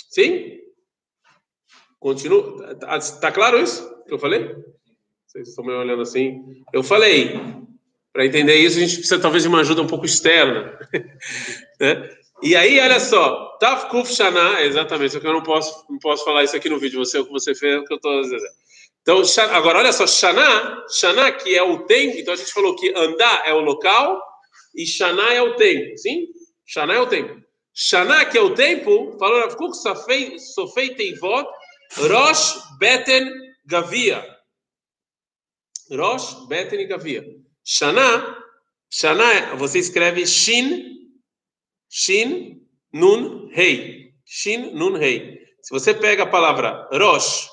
Sim? 0.09 0.59
Continua. 2.00 2.75
Tá, 2.76 2.99
tá, 2.99 3.30
claro 3.30 3.61
isso 3.61 4.02
que 4.06 4.14
eu 4.14 4.18
falei? 4.18 4.56
Vocês 5.26 5.49
estão 5.49 5.66
me 5.66 5.73
olhando 5.73 6.00
assim. 6.00 6.42
Eu 6.73 6.83
falei. 6.83 7.38
Para 8.11 8.25
entender 8.25 8.54
isso, 8.54 8.78
a 8.78 8.80
gente 8.80 8.97
precisa 8.97 9.21
talvez 9.21 9.42
de 9.42 9.49
uma 9.49 9.61
ajuda 9.61 9.83
um 9.83 9.87
pouco 9.87 10.06
externa. 10.06 10.78
né? 11.80 12.09
E 12.42 12.56
aí, 12.56 12.78
olha 12.78 13.00
só, 13.00 13.56
Taf 13.59 13.90
Kuf 13.90 14.14
Shana, 14.14 14.62
exatamente, 14.62 15.12
só 15.12 15.21
que 15.21 15.26
eu 15.26 15.33
não 15.33 15.42
posso, 15.42 15.85
não 15.90 15.99
posso 15.99 16.25
falar 16.25 16.44
isso 16.44 16.56
aqui 16.56 16.68
no 16.68 16.78
vídeo, 16.78 17.04
você 17.04 17.18
o 17.18 17.26
que 17.26 17.33
você 17.33 17.54
fez, 17.54 17.76
o 17.76 17.85
que 17.85 17.92
eu 17.92 17.97
estou 17.97 18.21
dizendo. 18.21 18.42
Então, 19.02 19.23
agora 19.50 19.78
olha 19.78 19.92
só, 19.92 20.06
Shana, 20.06 20.85
Shana 20.88 21.33
que 21.33 21.56
é 21.56 21.62
o 21.62 21.87
tempo, 21.87 22.16
então 22.18 22.35
a 22.35 22.37
gente 22.37 22.52
falou 22.52 22.76
que 22.76 22.92
andar 22.97 23.42
é 23.47 23.52
o 23.52 23.61
local 23.61 24.23
e 24.74 24.86
Shana 24.86 25.32
é 25.32 25.42
o 25.42 25.56
tempo, 25.56 25.96
sim? 25.98 26.26
Shana 26.66 26.94
é 26.94 27.00
o 27.00 27.06
tempo. 27.06 27.42
Shana, 27.72 28.24
que 28.24 28.38
é 28.38 28.40
o 28.40 28.54
tempo, 28.54 29.16
falou 29.18 29.40
Rav 29.40 29.56
Kuk 29.56 29.76
Sofei 29.76 30.94
Teivot, 30.94 31.48
Rosh 32.08 32.54
Beten 32.78 33.32
Gavia. 33.66 34.24
Rosh 35.90 36.46
Beten 36.46 36.80
e 36.80 36.86
Gavia. 36.86 37.24
Shana, 37.64 38.38
Shana, 38.90 39.56
você 39.56 39.78
escreve 39.78 40.26
Shin 40.26 40.94
Shin, 41.96 42.60
Nun, 42.92 43.50
Rei. 43.52 44.12
Shin, 44.24 44.72
Nun, 44.74 44.96
Rei. 44.96 45.38
Se 45.62 45.72
você 45.72 45.94
pega 45.94 46.24
a 46.24 46.26
palavra 46.26 46.88
Rosh, 46.92 47.48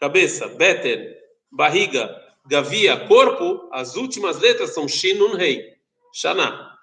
cabeça, 0.00 0.48
Beten, 0.48 1.14
barriga, 1.48 2.10
Gavia, 2.48 3.06
corpo, 3.06 3.68
as 3.72 3.94
últimas 3.94 4.40
letras 4.40 4.74
são 4.74 4.88
Shin, 4.88 5.14
Nun, 5.14 5.36
Rei. 5.36 5.77
Shana. 6.14 6.78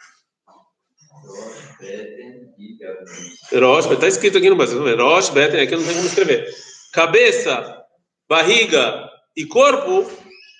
Rosh, 3.53 3.85
está 3.91 4.07
escrito 4.07 4.37
aqui 4.37 4.49
no 4.49 4.55
Brasil. 4.55 4.79
Rosh, 4.97 5.29
Beten, 5.29 5.59
aqui 5.59 5.75
não 5.75 5.83
tem 5.83 5.95
como 5.95 6.07
escrever. 6.07 6.53
Cabeça, 6.93 7.83
barriga 8.27 9.09
e 9.35 9.45
corpo 9.45 10.09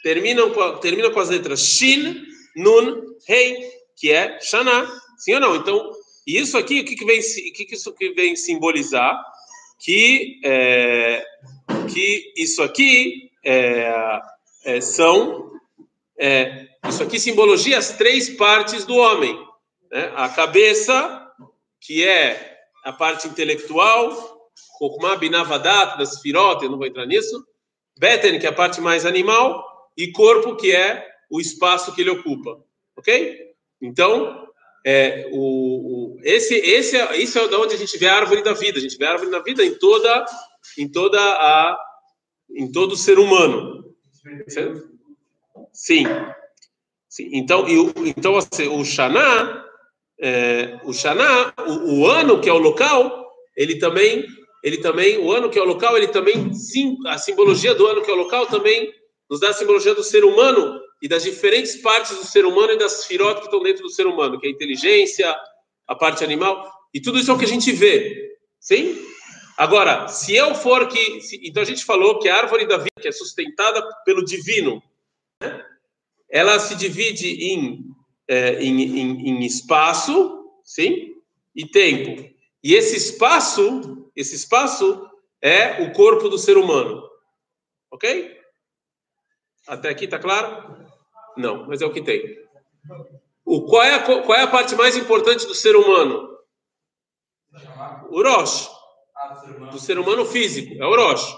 terminam 0.04 0.52
com, 0.52 0.78
terminam 0.78 1.12
com 1.12 1.20
as 1.20 1.30
letras 1.30 1.62
Shin, 1.62 2.24
Nun, 2.56 3.02
Rei, 3.28 3.72
que 3.96 4.12
é 4.12 4.40
Shana. 4.42 4.88
Sim 5.18 5.36
ou 5.36 5.40
não? 5.40 5.56
Então, 5.56 5.92
isso 6.28 6.58
aqui, 6.58 6.82
o 6.82 6.86
que, 6.86 6.96
que 6.96 7.06
vem, 7.06 7.20
o 7.20 7.54
que, 7.54 7.66
que 7.66 7.76
isso 7.76 7.94
que 7.94 8.14
vem 8.14 8.36
simbolizar? 8.36 9.24
Que, 9.80 10.40
é, 10.44 11.24
que 11.94 12.34
isso 12.36 12.64
aqui 12.64 13.30
é, 13.44 14.20
é, 14.66 14.82
são 14.82 15.52
é, 16.20 16.68
Isso 16.90 17.04
aqui 17.04 17.20
simbologia 17.20 17.78
as 17.78 17.92
três 17.92 18.30
partes 18.30 18.86
do 18.86 18.96
homem. 18.96 19.36
Né? 19.92 20.12
A 20.16 20.30
cabeça, 20.30 21.28
que 21.82 22.04
é 22.04 22.58
a 22.84 22.94
parte 22.94 23.28
intelectual, 23.28 24.52
Chokhmah 24.78 25.18
Binavadat, 25.18 25.98
das 25.98 26.22
Firot, 26.22 26.64
eu 26.64 26.70
não 26.70 26.78
vou 26.78 26.88
entrar 26.88 27.06
nisso. 27.06 27.46
Beten, 27.98 28.40
que 28.40 28.46
é 28.46 28.50
a 28.50 28.54
parte 28.54 28.82
mais 28.82 29.06
animal, 29.06 29.64
e 29.98 30.12
corpo, 30.12 30.56
que 30.56 30.72
é 30.72 31.08
o 31.30 31.40
espaço 31.40 31.94
que 31.94 32.02
ele 32.02 32.12
ocupa. 32.12 32.60
Ok? 32.98 33.54
Então, 33.82 34.46
é, 34.86 35.28
o, 35.32 36.16
o, 36.16 36.20
esse, 36.24 36.54
esse, 36.56 36.96
é, 36.96 37.18
isso 37.18 37.40
é 37.40 37.48
de 37.48 37.56
onde 37.56 37.74
a 37.74 37.78
gente 37.78 37.98
vê 37.98 38.08
a 38.08 38.18
árvore 38.18 38.44
da 38.44 38.54
vida. 38.54 38.78
A 38.78 38.82
gente 38.82 38.98
vê 38.98 39.06
a 39.06 39.12
árvore 39.14 39.32
da 39.32 39.42
vida 39.42 39.66
em 39.66 39.74
toda, 39.74 40.26
em 40.78 40.88
toda 40.88 41.20
a, 41.20 41.78
em 42.52 42.72
todo 42.72 42.96
ser 42.96 43.18
humano. 43.18 43.96
Certo? 44.48 44.90
Sim. 45.74 46.06
Sim. 47.16 47.30
Então, 47.32 47.66
e, 47.66 48.10
então 48.10 48.36
assim, 48.36 48.68
o 48.68 48.84
Xaná, 48.84 49.66
é, 50.20 50.78
o 50.84 50.92
o, 50.92 52.02
o, 52.02 52.08
ano 52.08 52.42
que 52.42 52.50
é 52.50 52.52
o 52.52 52.58
local, 52.58 53.32
ele 53.56 53.80
também, 53.80 54.26
ele 54.62 54.80
também, 54.80 55.18
o 55.20 55.32
ano 55.32 55.50
que 55.50 55.58
é 55.58 55.62
o 55.62 55.66
local, 55.66 55.96
ele 55.96 56.10
também, 56.10 56.54
sim, 56.54 56.98
a 57.08 57.18
simbologia 57.18 57.74
do 57.74 57.88
ano 57.88 58.02
que 58.02 58.12
é 58.12 58.14
o 58.14 58.18
local 58.18 58.48
também 58.48 58.94
nos 59.30 59.40
dá 59.40 59.52
a 59.52 59.54
simbologia 59.54 59.96
do 59.96 60.04
ser 60.04 60.26
humano 60.26 60.78
e 61.02 61.08
das 61.08 61.24
diferentes 61.24 61.78
partes 61.78 62.18
do 62.18 62.26
ser 62.26 62.46
humano 62.46 62.74
e 62.74 62.78
das 62.78 63.06
firotas 63.06 63.40
que 63.40 63.46
estão 63.46 63.64
dentro 63.64 63.84
do 63.84 63.90
ser 63.90 64.08
humano, 64.08 64.38
que 64.38 64.48
é 64.48 64.50
a 64.50 64.54
inteligência, 64.54 65.34
a 65.88 65.96
parte 65.96 66.22
animal, 66.22 66.70
e 66.94 67.00
tudo 67.00 67.18
isso 67.18 67.32
é 67.32 67.34
o 67.34 67.38
que 67.38 67.46
a 67.46 67.48
gente 67.48 67.72
vê. 67.72 68.36
Sim? 68.60 68.94
Agora, 69.58 70.10
se 70.10 70.36
eu 70.36 70.54
for 70.54 70.90
que. 70.90 71.22
Se, 71.22 71.40
então 71.48 71.64
a 71.64 71.66
gente 71.66 71.86
falou 71.86 72.20
que 72.20 72.28
a 72.28 72.36
árvore 72.36 72.68
da 72.68 72.76
vida, 72.76 72.92
que 73.00 73.08
é 73.08 73.12
sustentada 73.14 73.82
pelo 74.04 74.26
divino, 74.26 74.84
né, 75.42 75.64
ela 76.30 76.60
se 76.60 76.76
divide 76.76 77.28
em, 77.28 77.86
é, 78.28 78.64
em, 78.64 78.82
em, 78.82 79.30
em 79.30 79.46
espaço, 79.46 80.52
sim, 80.64 81.14
e 81.56 81.66
tempo. 81.66 82.30
E 82.64 82.74
esse 82.74 82.98
espaço, 82.98 84.10
esse 84.16 84.36
espaço 84.36 85.10
é 85.42 85.84
o 85.84 85.94
corpo 85.94 86.28
do 86.28 86.38
ser 86.38 86.58
humano. 86.58 87.08
Ok? 87.92 88.36
Até 89.68 89.90
aqui 89.90 90.08
tá 90.08 90.20
claro? 90.20 90.86
Não, 91.38 91.68
mas 91.68 91.82
é 91.82 91.86
o 91.86 91.94
que 91.94 92.02
tem. 92.02 92.22
O, 93.44 93.66
qual, 93.66 93.84
é 93.84 93.94
a, 93.94 94.04
qual 94.04 94.36
é 94.38 94.42
a 94.42 94.48
parte 94.48 94.76
mais 94.76 94.96
importante 94.96 95.46
do 95.46 95.54
ser 95.54 95.76
humano? 95.76 96.36
O 98.10 98.22
Rosh. 98.22 98.70
Do 99.72 99.80
ser 99.80 100.00
humano 100.00 100.26
físico. 100.26 100.74
É 100.82 100.86
o 100.86 100.96
Rosh. 100.96 101.38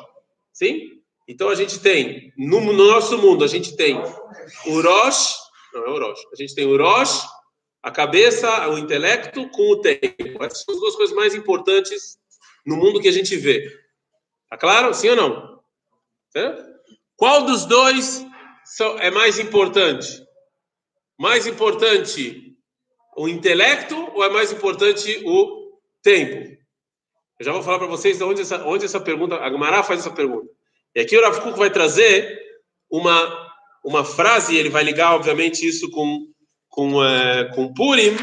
Sim? 0.53 0.97
Então 1.27 1.50
a 1.50 1.55
gente 1.55 1.79
tem, 1.79 2.31
no, 2.38 2.62
no 2.62 2.74
nosso 2.74 3.17
mundo, 3.17 3.43
a 3.43 3.48
gente 3.48 3.75
tem 3.75 3.98
o 4.65 4.81
Rosh. 4.81 5.36
Não, 5.74 5.86
é 5.86 5.89
o 5.89 6.00
Rosh. 6.00 6.19
A 6.31 6.36
gente 6.36 6.55
tem 6.55 6.65
o 6.65 6.77
Rosh, 6.77 7.22
a 7.84 7.91
cabeça, 7.91 8.69
o 8.69 8.77
intelecto 8.77 9.50
com 9.50 9.72
o 9.72 9.81
tempo. 9.81 10.43
Essas 10.43 10.63
são 10.63 10.74
as 10.74 10.79
duas 10.79 10.96
coisas 10.96 11.15
mais 11.15 11.36
importantes 11.36 12.17
no 12.65 12.77
mundo 12.77 13.01
que 13.01 13.10
a 13.10 13.12
gente 13.12 13.36
vê. 13.36 13.69
Tá 14.50 14.57
claro? 14.57 14.93
Sim 14.93 15.10
ou 15.10 15.15
não? 15.15 15.60
É? 16.36 16.55
Qual 17.17 17.43
dos 17.43 17.65
dois 17.65 18.25
é 19.00 19.12
mais 19.12 19.38
importante? 19.39 20.25
Mais 21.19 21.46
importante 21.46 22.55
o 23.17 23.27
intelecto 23.27 23.96
ou 24.13 24.24
é 24.24 24.29
mais 24.29 24.51
importante 24.51 25.22
o 25.25 25.77
tempo? 26.01 26.55
Eu 27.39 27.46
já 27.46 27.51
vou 27.51 27.63
falar 27.63 27.79
para 27.79 27.88
vocês 27.88 28.22
onde 28.22 28.41
essa, 28.41 28.65
onde 28.65 28.86
essa 28.86 29.00
pergunta, 29.00 29.36
a 29.36 29.50
Gamara 29.50 29.84
faz 29.84 30.01
essa 30.01 30.12
pergunta. 30.12 30.57
E 30.96 31.01
aqui 31.01 31.17
o 31.17 31.22
Rav 31.22 31.41
Kuk 31.41 31.58
vai 31.58 31.70
trazer 31.70 32.39
uma, 32.89 33.50
uma 33.84 34.03
frase, 34.03 34.56
ele 34.56 34.70
vai 34.70 34.84
ligar, 34.84 35.15
obviamente, 35.15 35.65
isso 35.65 35.89
com, 35.91 36.27
com, 36.70 37.03
é, 37.03 37.46
com 37.53 37.74
Purim, 37.74 38.15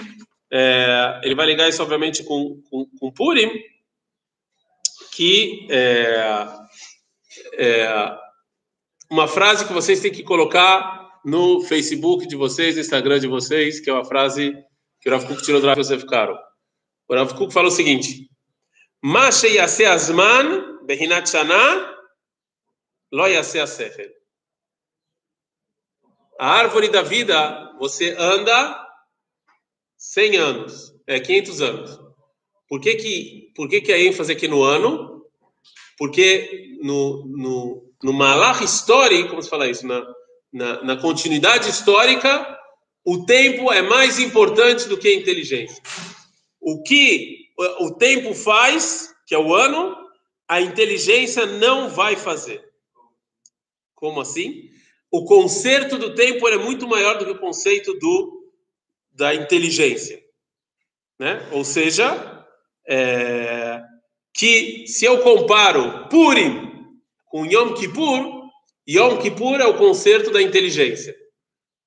é, 0.53 1.21
ele 1.23 1.35
vai 1.35 1.47
ligar 1.47 1.69
isso, 1.69 1.83
obviamente, 1.83 2.23
com, 2.25 2.61
com, 2.71 2.87
com 2.99 3.13
Purim, 3.13 3.51
que 5.13 5.67
é, 5.71 6.47
é 7.55 8.19
uma 9.11 9.29
frase 9.29 9.67
que 9.67 9.73
vocês 9.73 10.01
têm 10.01 10.13
que 10.13 10.23
colocar 10.23 11.21
no 11.25 11.63
Facebook 11.63 12.27
de 12.27 12.37
vocês, 12.37 12.75
no 12.75 12.81
Instagram 12.81 13.19
de 13.19 13.27
vocês, 13.27 13.81
que 13.81 13.89
é 13.89 13.93
uma 13.93 14.05
frase 14.05 14.53
que 15.01 15.09
o 15.09 15.13
Rav 15.13 15.27
Kuk 15.27 15.43
tirou 15.43 15.61
do 15.61 15.67
Rav 15.67 15.79
Yosef 15.79 16.05
Karo. 16.07 16.37
O 17.09 17.15
Rav 17.15 17.35
Kuk 17.35 17.53
fala 17.53 17.69
o 17.69 17.71
seguinte: 17.71 18.29
Mashe 19.03 19.49
yase 19.49 19.85
azman 19.85 20.79
behinat 20.87 21.29
shana 21.29 21.94
lo 23.15 23.29
yase 23.29 23.61
asefer. 23.61 24.13
A 26.39 26.49
árvore 26.49 26.89
da 26.89 27.01
vida, 27.01 27.73
você 27.79 28.13
anda 28.19 28.85
100 29.97 30.37
anos, 30.37 30.93
é 31.07 31.21
500 31.21 31.63
anos. 31.63 32.01
Por 32.69 32.81
que 32.81 32.97
que, 32.97 33.53
por 33.55 33.69
que, 33.69 33.81
que 33.81 33.93
a 33.93 34.01
ênfase 34.01 34.33
aqui 34.33 34.49
no 34.49 34.65
ano? 34.65 35.25
Porque 35.97 36.77
no, 36.83 37.25
no, 37.27 37.95
no 38.03 38.13
malach 38.13 38.65
histórico, 38.65 39.29
como 39.29 39.43
se 39.43 39.49
fala 39.49 39.69
isso, 39.69 39.87
na, 39.87 40.05
na, 40.53 40.83
na 40.83 40.97
continuidade 40.97 41.71
histórica, 41.71 42.59
o 43.05 43.25
tempo 43.25 43.73
é 43.73 43.81
mais 43.81 44.19
importante 44.19 44.89
do 44.89 44.99
que 44.99 45.07
a 45.07 45.15
inteligência. 45.15 45.81
O 46.61 46.83
que 46.83 47.45
o 47.79 47.95
tempo 47.95 48.35
faz, 48.35 49.15
que 49.25 49.37
é 49.37 49.39
o 49.39 49.55
ano, 49.55 49.97
a 50.49 50.61
inteligência 50.61 51.47
não 51.47 51.89
vai 51.89 52.17
fazer. 52.17 52.74
Como 54.05 54.21
assim? 54.21 54.69
O 55.11 55.25
conceito 55.25 55.97
do 55.97 56.15
tempo 56.15 56.47
é 56.47 56.59
muito 56.59 56.87
maior 56.87 57.17
do 57.17 57.25
que 57.25 57.31
o 57.31 57.39
conceito 57.39 57.95
do, 57.95 58.51
da 59.11 59.35
inteligência. 59.35 60.23
Né? 61.19 61.49
Ou 61.53 61.65
seja, 61.65 62.45
é, 62.87 63.81
que 64.35 64.87
se 64.87 65.07
eu 65.07 65.23
comparo 65.23 66.07
Purim 66.11 66.71
com 67.25 67.47
Yom 67.47 67.73
Kippur, 67.73 68.51
Yom 68.87 69.17
Kippur 69.17 69.59
é 69.59 69.65
o 69.65 69.79
concerto 69.79 70.31
da 70.31 70.43
inteligência. 70.43 71.17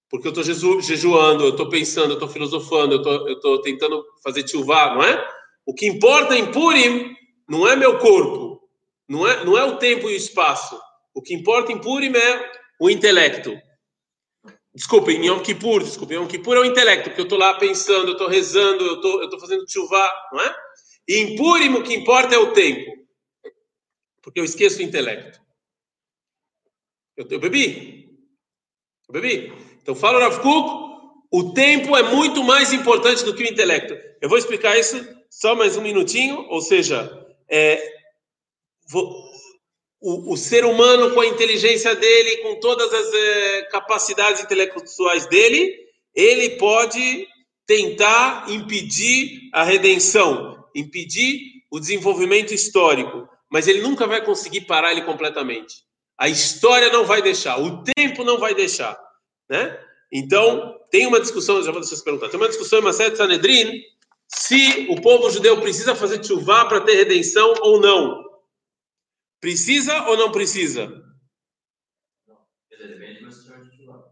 Porque 0.10 0.28
eu 0.28 0.34
estou 0.34 0.82
jejuando, 0.82 1.44
eu 1.44 1.52
estou 1.52 1.70
pensando, 1.70 2.14
eu 2.14 2.14
estou 2.14 2.30
filosofando, 2.30 2.96
eu 2.96 3.34
estou 3.34 3.62
tentando 3.62 4.04
fazer 4.24 4.42
tchuvá, 4.42 4.96
não 4.96 5.04
é? 5.04 5.24
O 5.68 5.72
que 5.76 5.86
importa 5.86 6.36
em 6.36 6.52
Purim 6.52 7.16
não 7.48 7.68
é 7.68 7.76
meu 7.76 8.00
corpo, 8.00 8.60
não 9.08 9.28
é, 9.28 9.46
não 9.46 9.56
é 9.56 9.64
o 9.66 9.78
tempo 9.78 10.10
e 10.10 10.14
o 10.14 10.18
espaço. 10.18 10.80
O 11.18 11.22
que 11.22 11.34
importa 11.34 11.72
em 11.72 11.82
Purim 11.82 12.16
é 12.16 12.52
o 12.80 12.90
intelecto. 12.90 13.60
Desculpa, 14.74 15.12
em 15.12 15.26
Yom 15.26 15.42
Kippur, 15.42 15.84
desculpa, 15.84 16.14
Yom 16.14 16.28
Kippur 16.28 16.56
é 16.56 16.60
o 16.60 16.66
intelecto, 16.66 17.10
porque 17.10 17.22
eu 17.22 17.24
estou 17.24 17.40
lá 17.40 17.56
pensando, 17.56 18.10
eu 18.10 18.12
estou 18.12 18.28
rezando, 18.28 18.86
eu 18.86 18.96
estou 18.96 19.22
eu 19.24 19.30
tô 19.30 19.40
fazendo 19.40 19.66
tchuvá, 19.66 20.12
não 20.32 20.42
é? 20.42 20.56
E 21.08 21.18
em 21.18 21.36
Purim 21.36 21.74
o 21.74 21.84
que 21.84 21.96
importa 21.96 22.36
é 22.36 22.38
o 22.38 22.54
tempo 22.54 22.98
porque 24.28 24.42
eu 24.42 24.44
esqueço 24.44 24.80
o 24.80 24.82
intelecto. 24.82 25.40
Eu, 27.16 27.26
eu 27.32 27.40
bebi. 27.40 28.20
Eu 29.08 29.14
bebi. 29.14 29.54
Então, 29.82 29.96
fala 29.96 30.20
Rav 30.20 30.42
Kuk, 30.42 31.26
o 31.32 31.54
tempo 31.54 31.96
é 31.96 32.04
muito 32.04 32.44
mais 32.44 32.74
importante 32.74 33.24
do 33.24 33.34
que 33.34 33.44
o 33.44 33.48
intelecto. 33.48 33.98
Eu 34.20 34.28
vou 34.28 34.38
explicar 34.38 34.78
isso 34.78 34.98
só 35.30 35.56
mais 35.56 35.78
um 35.78 35.82
minutinho, 35.82 36.46
ou 36.50 36.60
seja, 36.60 37.26
é, 37.50 37.82
vou, 38.90 39.27
o, 40.02 40.34
o, 40.34 40.38
ser 40.38 40.64
humano 40.66 41.14
com 41.14 41.22
a 41.22 41.28
inteligência 41.28 41.96
dele, 41.96 42.38
com 42.38 42.60
todas 42.60 42.94
as 42.94 43.14
é, 43.14 43.62
capacidades 43.72 44.42
intelectuais 44.44 45.26
dele, 45.28 45.76
ele 46.14 46.52
pode 46.52 47.28
tentar 47.66 48.46
impedir 48.50 49.50
a 49.54 49.64
redenção, 49.64 50.64
impedir 50.76 51.40
o 51.72 51.80
desenvolvimento 51.80 52.54
histórico 52.54 53.28
mas 53.50 53.68
ele 53.68 53.82
nunca 53.82 54.06
vai 54.06 54.24
conseguir 54.24 54.62
parar 54.62 54.92
ele 54.92 55.04
completamente. 55.04 55.84
A 56.18 56.28
história 56.28 56.92
não 56.92 57.06
vai 57.06 57.22
deixar, 57.22 57.60
o 57.60 57.84
tempo 57.84 58.24
não 58.24 58.38
vai 58.38 58.54
deixar, 58.54 58.98
né? 59.50 59.80
Então, 60.12 60.76
tem 60.90 61.06
uma 61.06 61.20
discussão, 61.20 61.62
já 61.62 61.72
vou 61.72 61.82
deixar 61.82 62.02
perguntar, 62.04 62.30
tem 62.30 62.40
uma 62.40 62.48
discussão 62.48 62.80
em 62.80 62.84
Maset 62.84 63.16
Sanedrin 63.16 63.82
se 64.28 64.88
o 64.90 65.00
povo 65.02 65.30
judeu 65.30 65.60
precisa 65.62 65.96
fazer 65.96 66.24
chuva 66.24 66.66
para 66.66 66.82
ter 66.82 66.96
redenção 66.96 67.54
ou 67.62 67.80
não. 67.80 68.27
Precisa 69.40 70.08
ou 70.08 70.18
não 70.18 70.32
precisa? 70.32 70.92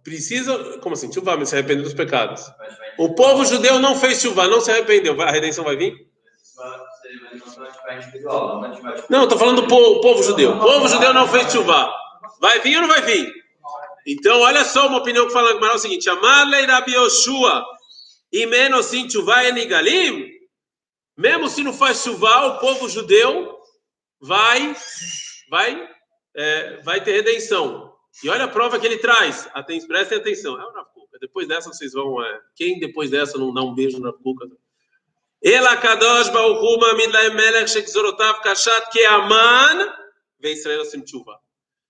Precisa, 0.04 0.78
como 0.80 0.94
assim? 0.94 1.12
Chuva, 1.12 1.36
mas 1.36 1.50
se 1.50 1.56
arrepender 1.56 1.84
dos 1.84 1.94
pecados. 1.94 2.44
O 2.98 3.16
povo 3.16 3.44
judeu 3.44 3.80
não 3.80 3.96
fez 3.96 4.22
chuva, 4.22 4.48
não 4.48 4.62
se 4.62 4.72
arrependeu. 4.72 5.20
A 5.20 5.32
redenção 5.32 5.64
vai 5.64 5.76
vir? 5.76 5.96
Não, 9.10 9.24
estou 9.24 9.38
falando 9.38 9.64
do 9.64 9.68
povo, 9.68 10.02
povo, 10.02 10.24
judeu. 10.24 10.52
O 10.52 10.60
povo 10.60 10.88
judeu 10.88 11.14
não 11.14 11.28
fez 11.28 11.52
chuva. 11.52 11.92
Vai 12.40 12.60
vir 12.60 12.76
ou 12.76 12.82
não 12.84 12.90
vai 12.90 13.02
vir? 13.02 13.34
Então, 14.06 14.42
olha 14.42 14.64
só 14.64 14.88
uma 14.88 15.00
opinião 15.00 15.26
que 15.26 15.34
fala 15.34 15.56
no 15.56 15.66
é 15.66 15.74
o 15.74 15.80
seguinte: 15.80 16.08
Amarlei 16.10 16.66
Rabi 16.66 16.94
Yoshua, 16.94 17.66
e 18.32 18.46
menos 18.46 18.86
sim 18.86 19.10
chuva 19.10 19.44
e. 19.44 20.36
Mesmo 21.18 21.50
se 21.50 21.64
não 21.64 21.74
faz 21.74 22.04
chuva, 22.04 22.46
o 22.48 22.60
povo 22.60 22.88
judeu 22.88 23.55
vai, 24.26 24.76
vai, 25.50 25.90
é, 26.36 26.82
vai 26.82 27.04
ter 27.04 27.14
redenção. 27.14 27.94
E 28.24 28.30
olha 28.30 28.46
a 28.46 28.48
prova 28.48 28.80
que 28.80 28.86
ele 28.86 28.98
traz. 28.98 29.48
Aten, 29.54 29.86
prestem 29.88 30.18
atenção. 30.18 30.60
É 30.60 30.66
o 30.66 30.72
Rav 30.72 30.88
Depois 31.20 31.48
dessa 31.48 31.70
vocês 31.70 31.94
vão. 31.94 32.24
É, 32.24 32.42
quem 32.56 32.80
depois 32.80 33.10
dessa 33.10 33.38
não 33.38 33.54
dá 33.54 33.62
um 33.62 33.76
beijo 33.76 34.00
na 34.00 34.12
cuca? 34.12 34.48
Ela 35.44 35.78
kadosh 35.78 36.30
ba'uchuma 36.30 36.96
midlai 36.96 37.30
melech 37.30 37.70
shekzorotav 37.70 38.42
kashat 38.42 38.90
keaman 38.92 39.94
ve'Israel 40.40 40.82
assim 40.82 41.02
tshuva. 41.02 41.40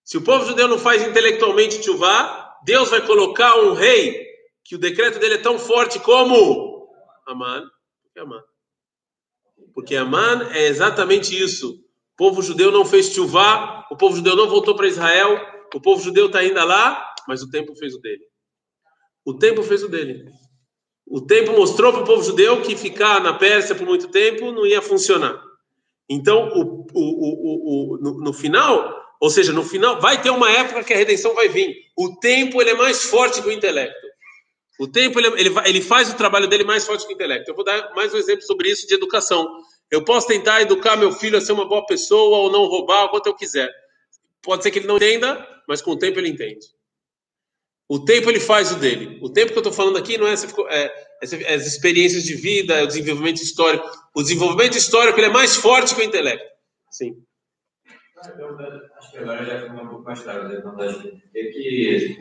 Se 0.03 0.17
o 0.17 0.23
povo 0.23 0.45
judeu 0.45 0.67
não 0.67 0.77
faz 0.77 1.01
intelectualmente 1.07 1.79
tshuva, 1.79 2.53
Deus 2.65 2.89
vai 2.89 3.05
colocar 3.05 3.55
um 3.59 3.73
rei 3.73 4.27
que 4.63 4.75
o 4.75 4.79
decreto 4.79 5.19
dele 5.19 5.35
é 5.35 5.41
tão 5.41 5.57
forte 5.57 5.99
como 5.99 6.89
Aman. 7.27 7.69
Porque 9.73 9.95
Aman 9.95 10.49
é 10.51 10.67
exatamente 10.67 11.39
isso. 11.39 11.84
O 12.15 12.17
povo 12.17 12.41
judeu 12.41 12.71
não 12.71 12.85
fez 12.85 13.09
tshuva, 13.09 13.85
o 13.91 13.97
povo 13.97 14.15
judeu 14.15 14.37
não 14.37 14.47
voltou 14.47 14.73
para 14.73 14.87
Israel, 14.87 15.37
o 15.73 15.81
povo 15.81 16.01
judeu 16.01 16.27
está 16.27 16.39
ainda 16.39 16.63
lá, 16.63 17.13
mas 17.27 17.43
o 17.43 17.49
tempo 17.49 17.75
fez 17.75 17.93
o 17.93 17.99
dele. 17.99 18.23
O 19.25 19.33
tempo 19.33 19.61
fez 19.61 19.83
o 19.83 19.89
dele. 19.89 20.25
O 21.05 21.19
tempo 21.19 21.51
mostrou 21.51 21.91
para 21.91 22.03
o 22.03 22.05
povo 22.05 22.23
judeu 22.23 22.61
que 22.61 22.77
ficar 22.77 23.21
na 23.21 23.33
Pérsia 23.33 23.75
por 23.75 23.85
muito 23.85 24.07
tempo 24.07 24.51
não 24.53 24.65
ia 24.65 24.81
funcionar. 24.81 25.43
Então, 26.09 26.49
o, 26.53 26.87
o, 26.93 27.95
o, 27.95 27.97
no, 27.97 28.19
no, 28.21 28.33
final, 28.33 28.95
ou 29.19 29.29
seja, 29.29 29.51
no 29.51 29.63
final, 29.63 29.99
vai 29.99 30.21
ter 30.21 30.29
uma 30.29 30.49
época 30.49 30.83
que 30.83 30.93
a 30.93 30.97
redenção 30.97 31.33
vai 31.33 31.49
vir. 31.49 31.75
O 31.97 32.17
tempo 32.19 32.61
ele 32.61 32.69
é 32.71 32.75
mais 32.75 33.03
forte 33.03 33.41
que 33.41 33.47
o 33.49 33.51
intelecto. 33.51 34.05
O 34.79 34.87
tempo 34.87 35.19
ele, 35.19 35.27
ele, 35.39 35.55
ele 35.65 35.81
faz 35.81 36.09
o 36.09 36.17
trabalho 36.17 36.47
dele 36.47 36.63
mais 36.63 36.85
forte 36.85 37.05
que 37.05 37.13
o 37.13 37.15
intelecto. 37.15 37.49
Eu 37.51 37.55
vou 37.55 37.65
dar 37.65 37.93
mais 37.93 38.13
um 38.13 38.17
exemplo 38.17 38.43
sobre 38.43 38.69
isso 38.69 38.87
de 38.87 38.93
educação. 38.93 39.47
Eu 39.91 40.03
posso 40.03 40.27
tentar 40.27 40.61
educar 40.61 40.95
meu 40.95 41.11
filho 41.11 41.37
a 41.37 41.41
ser 41.41 41.53
uma 41.53 41.67
boa 41.67 41.85
pessoa 41.85 42.39
ou 42.39 42.51
não 42.51 42.65
roubar, 42.65 43.09
quanto 43.09 43.27
eu 43.27 43.35
quiser. 43.35 43.71
Pode 44.41 44.63
ser 44.63 44.71
que 44.71 44.79
ele 44.79 44.87
não 44.87 44.97
entenda, 44.97 45.47
mas 45.67 45.81
com 45.81 45.91
o 45.91 45.97
tempo 45.97 46.19
ele 46.19 46.29
entende. 46.29 46.65
O 47.87 48.03
tempo 48.03 48.29
ele 48.29 48.39
faz 48.39 48.71
o 48.71 48.79
dele. 48.79 49.19
O 49.21 49.29
tempo 49.29 49.51
que 49.51 49.57
eu 49.57 49.61
estou 49.61 49.73
falando 49.73 49.97
aqui 49.97 50.17
não 50.17 50.27
é, 50.27 50.33
essa, 50.33 50.47
é, 50.69 51.05
é, 51.21 51.53
as 51.53 51.67
experiências 51.67 52.23
de 52.23 52.33
vida, 52.33 52.73
é 52.73 52.83
o 52.83 52.87
desenvolvimento 52.87 53.41
histórico. 53.41 53.87
O 54.15 54.23
desenvolvimento 54.23 54.75
histórico 54.75 55.19
ele 55.19 55.27
é 55.27 55.33
mais 55.33 55.55
forte 55.55 55.93
que 55.93 56.01
o 56.01 56.03
intelecto. 56.03 56.45
Sim. 56.89 57.23
Acho 58.17 59.11
que 59.11 59.17
agora 59.19 59.45
já 59.45 59.61
ficou 59.61 59.83
um 59.83 59.87
pouco 59.87 60.03
mais 60.03 60.19
claro. 60.19 60.47
Né? 60.47 60.63
É 61.35 61.43
que 61.43 62.17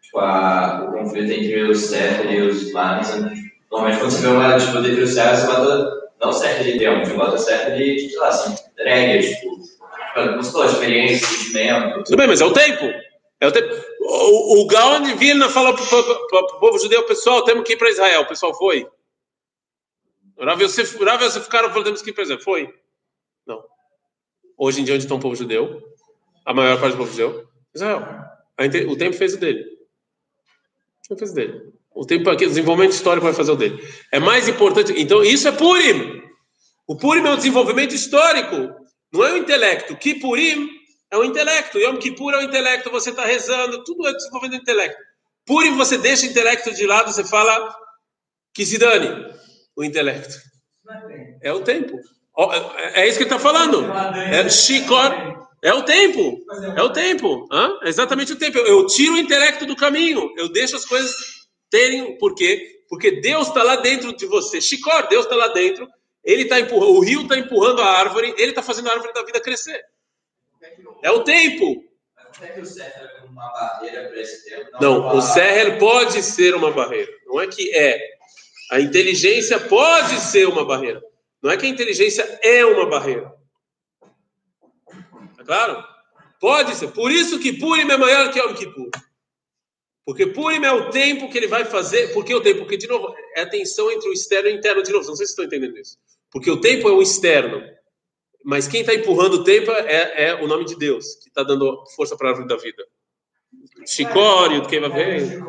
tipo, 0.00 0.18
a, 0.20 0.84
o 0.88 0.92
conflito 0.92 1.32
entre 1.32 1.62
os 1.64 1.80
Seth 1.80 2.24
e 2.30 2.40
os 2.40 2.72
Lanza, 2.72 3.32
normalmente 3.70 3.98
quando 3.98 4.10
você 4.12 4.20
vê 4.22 4.28
uma 4.28 4.56
disputa 4.56 4.88
entre 4.88 5.02
os 5.02 5.10
Seth, 5.10 5.36
você 5.36 5.46
bota 5.46 5.97
não 6.20 6.32
Seth 6.32 6.62
de 6.64 6.78
tempo, 6.78 7.06
você 7.06 7.14
bota 7.14 7.38
Seth 7.38 7.76
de, 7.76 8.08
sei 8.08 8.18
lá, 8.18 8.28
assim, 8.28 8.56
regras, 8.78 9.26
tipo, 9.26 9.58
como 10.14 10.36
você 10.42 10.52
falou, 10.52 10.66
experiência, 10.66 11.26
sentimento. 11.26 12.04
Tudo 12.04 12.16
bem, 12.16 12.26
mas 12.26 12.40
é 12.40 12.44
o 12.44 12.52
tempo. 12.52 12.84
É 13.40 13.46
o, 13.46 13.52
tempo. 13.52 13.72
o, 14.00 14.62
o 14.62 14.66
Gaon 14.66 15.02
de 15.02 15.14
Vilna 15.14 15.48
falou 15.48 15.74
para 15.74 15.84
o 15.84 16.60
povo 16.60 16.78
judeu, 16.78 17.04
pessoal, 17.04 17.44
temos 17.44 17.64
que 17.64 17.74
ir 17.74 17.76
para 17.76 17.90
Israel. 17.90 18.22
O 18.22 18.26
pessoal 18.26 18.52
foi. 18.54 18.88
Rav 20.40 20.60
Yosef, 20.60 20.98
ficaram 21.44 21.68
falando, 21.68 21.84
temos 21.84 22.02
que 22.02 22.10
ir 22.10 22.12
para 22.12 22.24
Israel. 22.24 22.40
Foi. 22.40 22.74
Não. 23.46 23.62
Hoje 24.56 24.80
em 24.80 24.84
dia, 24.84 24.94
onde 24.94 25.04
está 25.04 25.14
o 25.14 25.20
povo 25.20 25.36
judeu? 25.36 25.82
A 26.44 26.52
maior 26.52 26.80
parte 26.80 26.92
do 26.92 26.98
povo 26.98 27.10
judeu? 27.10 27.48
Israel. 27.74 28.02
O 28.88 28.96
tempo 28.96 29.16
fez 29.16 29.34
o 29.34 29.38
dele. 29.38 29.62
O 31.04 31.08
tempo 31.08 31.18
fez 31.18 31.30
o 31.30 31.34
dele. 31.34 31.72
O 31.98 32.06
tempo 32.06 32.30
aqui, 32.30 32.46
desenvolvimento 32.46 32.92
histórico 32.92 33.26
vai 33.26 33.34
fazer 33.34 33.50
o 33.50 33.56
dele. 33.56 33.76
É 34.12 34.20
mais 34.20 34.46
importante. 34.46 34.94
Então, 34.96 35.24
isso 35.24 35.48
é 35.48 35.50
Purim. 35.50 36.22
O 36.86 36.96
Purim 36.96 37.26
é 37.26 37.32
o 37.32 37.36
desenvolvimento 37.36 37.92
histórico, 37.92 38.72
não 39.12 39.24
é 39.24 39.32
o 39.32 39.36
intelecto. 39.36 39.96
Que 39.96 40.14
Purim 40.14 40.70
é 41.10 41.16
o 41.16 41.24
intelecto. 41.24 41.76
Yom 41.76 41.96
Kippur 41.96 42.34
é 42.34 42.38
o 42.38 42.42
intelecto, 42.42 42.88
você 42.88 43.10
está 43.10 43.24
rezando, 43.24 43.82
tudo 43.82 44.06
é 44.06 44.12
desenvolvendo 44.12 44.52
o 44.52 44.56
intelecto. 44.56 44.96
Purim, 45.44 45.76
você 45.76 45.98
deixa 45.98 46.24
o 46.24 46.28
intelecto 46.28 46.72
de 46.72 46.86
lado, 46.86 47.12
você 47.12 47.24
fala 47.24 47.74
que 48.54 48.64
se 48.64 48.78
dane 48.78 49.34
o 49.76 49.82
intelecto. 49.82 50.36
É 51.42 51.52
o 51.52 51.62
tempo. 51.62 51.98
É, 52.76 53.02
é 53.02 53.08
isso 53.08 53.18
que 53.18 53.24
ele 53.24 53.34
está 53.34 53.40
falando. 53.40 53.84
É 54.32 54.48
Shikor. 54.48 55.48
É 55.64 55.74
o 55.74 55.82
tempo. 55.82 56.38
É 56.76 56.82
o 56.84 56.90
tempo. 56.90 57.48
É 57.82 57.88
exatamente 57.88 58.34
o 58.34 58.36
tempo. 58.36 58.56
Eu 58.58 58.86
tiro 58.86 59.14
o 59.14 59.18
intelecto 59.18 59.66
do 59.66 59.74
caminho. 59.74 60.32
Eu 60.36 60.48
deixo 60.48 60.76
as 60.76 60.84
coisas 60.84 61.37
terem. 61.70 62.16
Por 62.18 62.34
quê? 62.34 62.82
Porque 62.88 63.20
Deus 63.20 63.48
está 63.48 63.62
lá 63.62 63.76
dentro 63.76 64.14
de 64.16 64.26
você. 64.26 64.60
Shikor, 64.60 65.08
Deus 65.08 65.24
está 65.24 65.36
lá 65.36 65.48
dentro. 65.48 65.88
Ele 66.24 66.42
está 66.42 66.58
empurrando. 66.60 66.92
O 66.92 67.00
rio 67.00 67.22
está 67.22 67.38
empurrando 67.38 67.82
a 67.82 67.86
árvore. 67.86 68.34
Ele 68.38 68.50
está 68.50 68.62
fazendo 68.62 68.88
a 68.88 68.92
árvore 68.92 69.12
da 69.12 69.24
vida 69.24 69.40
crescer. 69.40 69.84
É 71.02 71.10
o 71.10 71.22
tempo. 71.22 71.84
Não, 74.80 75.16
o 75.16 75.22
Serrer 75.22 75.78
pode 75.78 76.22
ser 76.22 76.54
uma 76.54 76.70
barreira. 76.70 77.10
Não 77.26 77.40
é 77.40 77.46
que 77.46 77.74
é. 77.74 78.18
A 78.70 78.80
inteligência 78.80 79.58
pode 79.58 80.20
ser 80.20 80.46
uma 80.46 80.64
barreira. 80.64 81.02
Não 81.42 81.50
é 81.50 81.56
que 81.56 81.66
a 81.66 81.68
inteligência 81.68 82.22
é 82.42 82.64
uma 82.64 82.86
barreira. 82.86 83.32
Tá 85.36 85.44
claro? 85.44 85.84
Pode 86.40 86.74
ser. 86.74 86.88
Por 86.88 87.10
isso 87.10 87.38
que 87.38 87.58
Purim 87.58 87.90
é 87.90 87.96
maior 87.96 88.30
que 88.30 88.38
Yom 88.38 88.54
Kippur. 88.54 88.90
Porque 90.08 90.26
Purim 90.26 90.64
é 90.64 90.72
o 90.72 90.88
tempo 90.88 91.28
que 91.28 91.36
ele 91.36 91.46
vai 91.46 91.66
fazer. 91.66 92.14
Por 92.14 92.24
que 92.24 92.34
o 92.34 92.40
tempo? 92.40 92.60
Porque, 92.60 92.78
de 92.78 92.88
novo, 92.88 93.14
é 93.36 93.42
a 93.42 93.46
tensão 93.46 93.92
entre 93.92 94.08
o 94.08 94.12
externo 94.14 94.48
e 94.48 94.54
o 94.54 94.56
interno. 94.56 94.82
De 94.82 94.90
novo, 94.90 95.06
não 95.06 95.14
sei 95.14 95.26
se 95.26 95.32
estão 95.32 95.44
entendendo 95.44 95.76
isso. 95.76 95.98
Porque 96.30 96.50
o 96.50 96.58
tempo 96.58 96.88
é 96.88 96.92
o 96.92 97.02
externo. 97.02 97.62
Mas 98.42 98.66
quem 98.66 98.80
está 98.80 98.94
empurrando 98.94 99.34
o 99.34 99.44
tempo 99.44 99.70
é, 99.70 100.28
é, 100.28 100.34
o 100.42 100.46
nome 100.46 100.64
de 100.64 100.76
Deus, 100.76 101.16
que 101.16 101.28
está 101.28 101.42
dando 101.42 101.84
força 101.94 102.16
para 102.16 102.28
a 102.28 102.30
árvore 102.30 102.48
da 102.48 102.56
vida. 102.56 102.82
Chicório, 103.86 104.66
quem 104.66 104.80
vai 104.80 104.88
ver? 104.88 105.42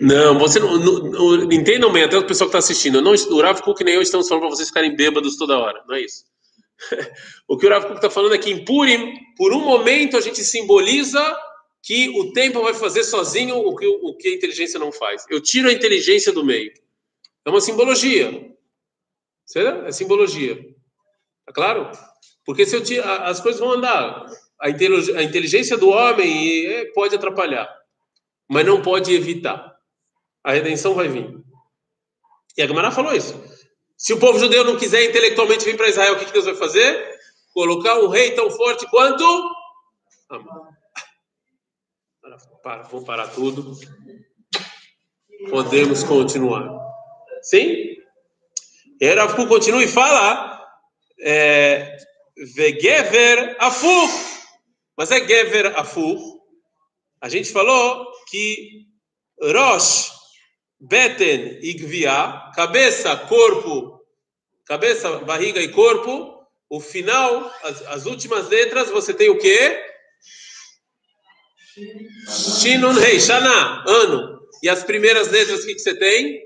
Não, 0.00 0.38
você 0.38 0.60
não, 0.60 0.78
não, 0.78 1.52
entendam 1.52 1.92
bem, 1.92 2.04
até 2.04 2.16
o 2.16 2.24
pessoal 2.24 2.48
que 2.48 2.56
está 2.56 2.58
assistindo. 2.60 3.02
Não, 3.02 3.12
o 3.12 3.40
Rav 3.40 3.60
Kuk 3.60 3.82
nem 3.82 3.96
eu 3.96 4.02
estamos 4.02 4.28
falando 4.28 4.42
para 4.42 4.50
vocês 4.50 4.68
ficarem 4.68 4.94
bêbados 4.94 5.36
toda 5.36 5.58
hora, 5.58 5.82
não 5.88 5.96
é 5.96 6.02
isso. 6.02 6.30
o 7.48 7.56
que 7.56 7.66
o 7.66 7.70
Rav 7.70 7.86
Kuk 7.86 7.96
está 7.96 8.10
falando 8.10 8.34
é 8.34 8.38
que 8.38 8.50
em 8.50 8.64
Purim, 8.64 9.14
por 9.36 9.52
um 9.52 9.60
momento, 9.60 10.16
a 10.16 10.20
gente 10.20 10.42
simboliza 10.42 11.38
que 11.82 12.08
o 12.10 12.32
tempo 12.32 12.62
vai 12.62 12.74
fazer 12.74 13.04
sozinho 13.04 13.56
o 13.56 13.74
que, 13.74 13.86
o 13.86 14.14
que 14.14 14.28
a 14.28 14.34
inteligência 14.34 14.78
não 14.78 14.92
faz. 14.92 15.24
Eu 15.30 15.40
tiro 15.40 15.68
a 15.68 15.72
inteligência 15.72 16.32
do 16.32 16.44
meio. 16.44 16.72
É 17.44 17.50
uma 17.50 17.60
simbologia. 17.60 18.54
Certo? 19.46 19.86
É 19.86 19.92
simbologia. 19.92 20.56
Tá 21.46 21.52
claro? 21.52 21.90
Porque 22.44 22.66
se 22.66 22.76
eu 22.76 22.82
tiro, 22.82 23.02
as 23.04 23.40
coisas 23.40 23.60
vão 23.60 23.72
andar. 23.72 24.26
A 24.60 24.68
inteligência 24.68 25.78
do 25.78 25.88
homem 25.88 26.66
é, 26.66 26.84
pode 26.92 27.14
atrapalhar, 27.14 27.66
mas 28.46 28.66
não 28.66 28.82
pode 28.82 29.14
evitar. 29.14 29.74
A 30.44 30.52
redenção 30.52 30.92
vai 30.92 31.08
vir. 31.08 31.34
E 32.58 32.62
a 32.62 32.66
Gemara 32.66 32.90
falou 32.90 33.14
isso. 33.14 33.34
Se 34.00 34.14
o 34.14 34.18
povo 34.18 34.38
judeu 34.38 34.64
não 34.64 34.78
quiser 34.78 35.04
intelectualmente 35.04 35.62
vir 35.62 35.76
para 35.76 35.90
Israel, 35.90 36.14
o 36.14 36.18
que 36.18 36.32
Deus 36.32 36.46
vai 36.46 36.54
fazer? 36.54 37.20
Colocar 37.52 37.98
um 37.98 38.08
rei 38.08 38.30
tão 38.30 38.50
forte 38.50 38.86
quanto. 38.86 39.22
Amar. 40.30 40.70
Para, 42.62 42.82
vou 42.84 43.04
parar 43.04 43.28
tudo. 43.28 43.78
Podemos 45.50 46.02
continuar. 46.02 46.80
Sim? 47.42 47.98
E 48.98 49.06
aí 49.06 49.14
Rav 49.14 49.36
continua 49.46 49.84
e 49.84 49.88
fala 49.88 50.66
é, 51.20 51.98
Vegever 52.54 53.54
Afur. 53.58 54.08
Mas 54.96 55.10
é 55.10 55.18
Gever 55.26 55.78
Afur. 55.78 56.18
A 57.20 57.28
gente 57.28 57.52
falou 57.52 58.10
que 58.30 58.86
Rosh, 59.42 60.10
Beten 60.80 61.58
e 61.60 61.74
Gvia, 61.74 62.50
cabeça, 62.54 63.14
corpo, 63.16 64.00
cabeça, 64.64 65.18
barriga 65.18 65.60
e 65.60 65.68
corpo, 65.68 66.40
o 66.70 66.80
final, 66.80 67.52
as, 67.64 67.82
as 67.82 68.06
últimas 68.06 68.48
letras, 68.48 68.88
você 68.90 69.12
tem 69.12 69.28
o 69.28 69.38
quê? 69.38 69.84
Shinun 72.60 72.92
Rei, 72.92 73.20
Shana, 73.20 73.84
ano. 73.86 74.40
E 74.62 74.68
as 74.68 74.84
primeiras 74.84 75.28
letras, 75.28 75.62
o 75.62 75.66
que, 75.66 75.74
que 75.74 75.80
você 75.80 75.94
tem? 75.94 76.40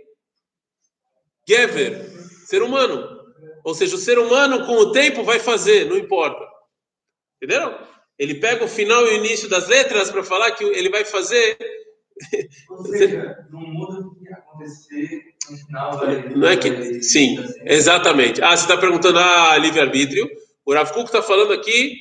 Gever, 1.48 2.10
ser 2.46 2.62
humano. 2.62 3.14
Ou 3.64 3.74
seja, 3.74 3.96
o 3.96 3.98
ser 3.98 4.18
humano 4.18 4.66
com 4.66 4.74
o 4.76 4.92
tempo 4.92 5.22
vai 5.22 5.38
fazer, 5.38 5.86
não 5.86 5.96
importa. 5.96 6.44
Entenderam? 7.36 7.78
Ele 8.18 8.36
pega 8.36 8.64
o 8.64 8.68
final 8.68 9.06
e 9.06 9.10
o 9.10 9.16
início 9.16 9.48
das 9.48 9.66
letras 9.68 10.10
para 10.10 10.22
falar 10.22 10.52
que 10.52 10.64
ele 10.64 10.88
vai 10.88 11.04
fazer. 11.04 11.58
Ou 12.70 12.84
seja, 12.86 13.46
não 13.50 13.60
muda 13.60 14.06
o 14.06 14.14
que 14.14 14.23
acontecer 14.54 15.22
no 15.50 15.56
final. 15.58 16.00
Não 16.36 16.48
é 16.48 16.56
que. 16.56 17.02
Sim, 17.02 17.36
exatamente. 17.64 18.42
Ah, 18.42 18.56
você 18.56 18.64
está 18.64 18.76
perguntando, 18.76 19.18
ah, 19.18 19.56
livre-arbítrio. 19.58 20.28
O 20.64 20.72
Rav 20.72 20.92
Kuk 20.92 21.06
está 21.06 21.20
falando 21.22 21.52
aqui 21.52 21.96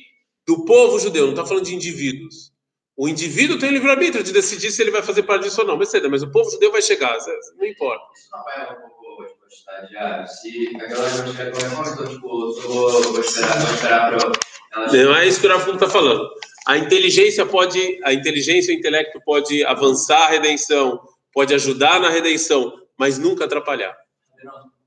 do 0.46 0.64
povo 0.64 0.98
judeu, 0.98 1.24
não 1.24 1.32
está 1.32 1.44
falando 1.44 1.64
de 1.64 1.74
indivíduos. 1.74 2.52
O 2.96 3.08
indivíduo 3.08 3.58
tem 3.58 3.70
livre-arbítrio 3.70 4.22
de 4.22 4.32
decidir 4.32 4.70
se 4.70 4.80
ele 4.80 4.90
vai 4.92 5.02
fazer 5.02 5.24
parte 5.24 5.44
disso 5.44 5.60
ou 5.60 5.66
não. 5.66 5.76
Mas, 5.76 5.92
mas 6.08 6.22
o 6.22 6.30
povo 6.30 6.50
judeu 6.50 6.70
vai 6.70 6.80
chegar, 6.80 7.16
não 7.58 7.66
importa. 7.66 8.04
Isso 8.14 8.28
não 8.32 8.44
vai 8.44 8.66
for 8.66 9.26
tipo, 9.26 9.46
estagiário, 9.48 10.26
se 10.28 10.76
a 10.76 10.86
galera 10.86 11.22
vai 11.22 11.32
chegar 11.32 11.50
com 11.50 11.58
reforma, 11.58 11.90
então, 11.92 12.06
tipo, 12.06 12.26
eu 12.26 12.62
vou, 12.62 13.02
vou 13.02 13.20
esperar, 13.20 13.60
vou 13.60 13.74
esperar 13.74 14.08
para 14.08 14.18
ela... 14.22 14.92
Não 14.92 15.16
é 15.16 15.26
isso 15.26 15.40
que 15.40 15.46
o 15.46 15.50
Rafa 15.50 15.70
está 15.70 15.88
falando. 15.88 16.28
A 16.66 16.78
inteligência 16.78 17.44
pode, 17.44 18.00
a 18.04 18.12
inteligência 18.12 18.72
e 18.72 18.76
o 18.76 18.78
intelecto 18.78 19.20
pode 19.24 19.64
avançar 19.64 20.26
a 20.26 20.28
redenção, 20.28 21.00
pode 21.34 21.52
ajudar 21.52 22.00
na 22.00 22.08
redenção, 22.08 22.72
mas 22.96 23.18
nunca 23.18 23.44
atrapalhar. 23.44 23.94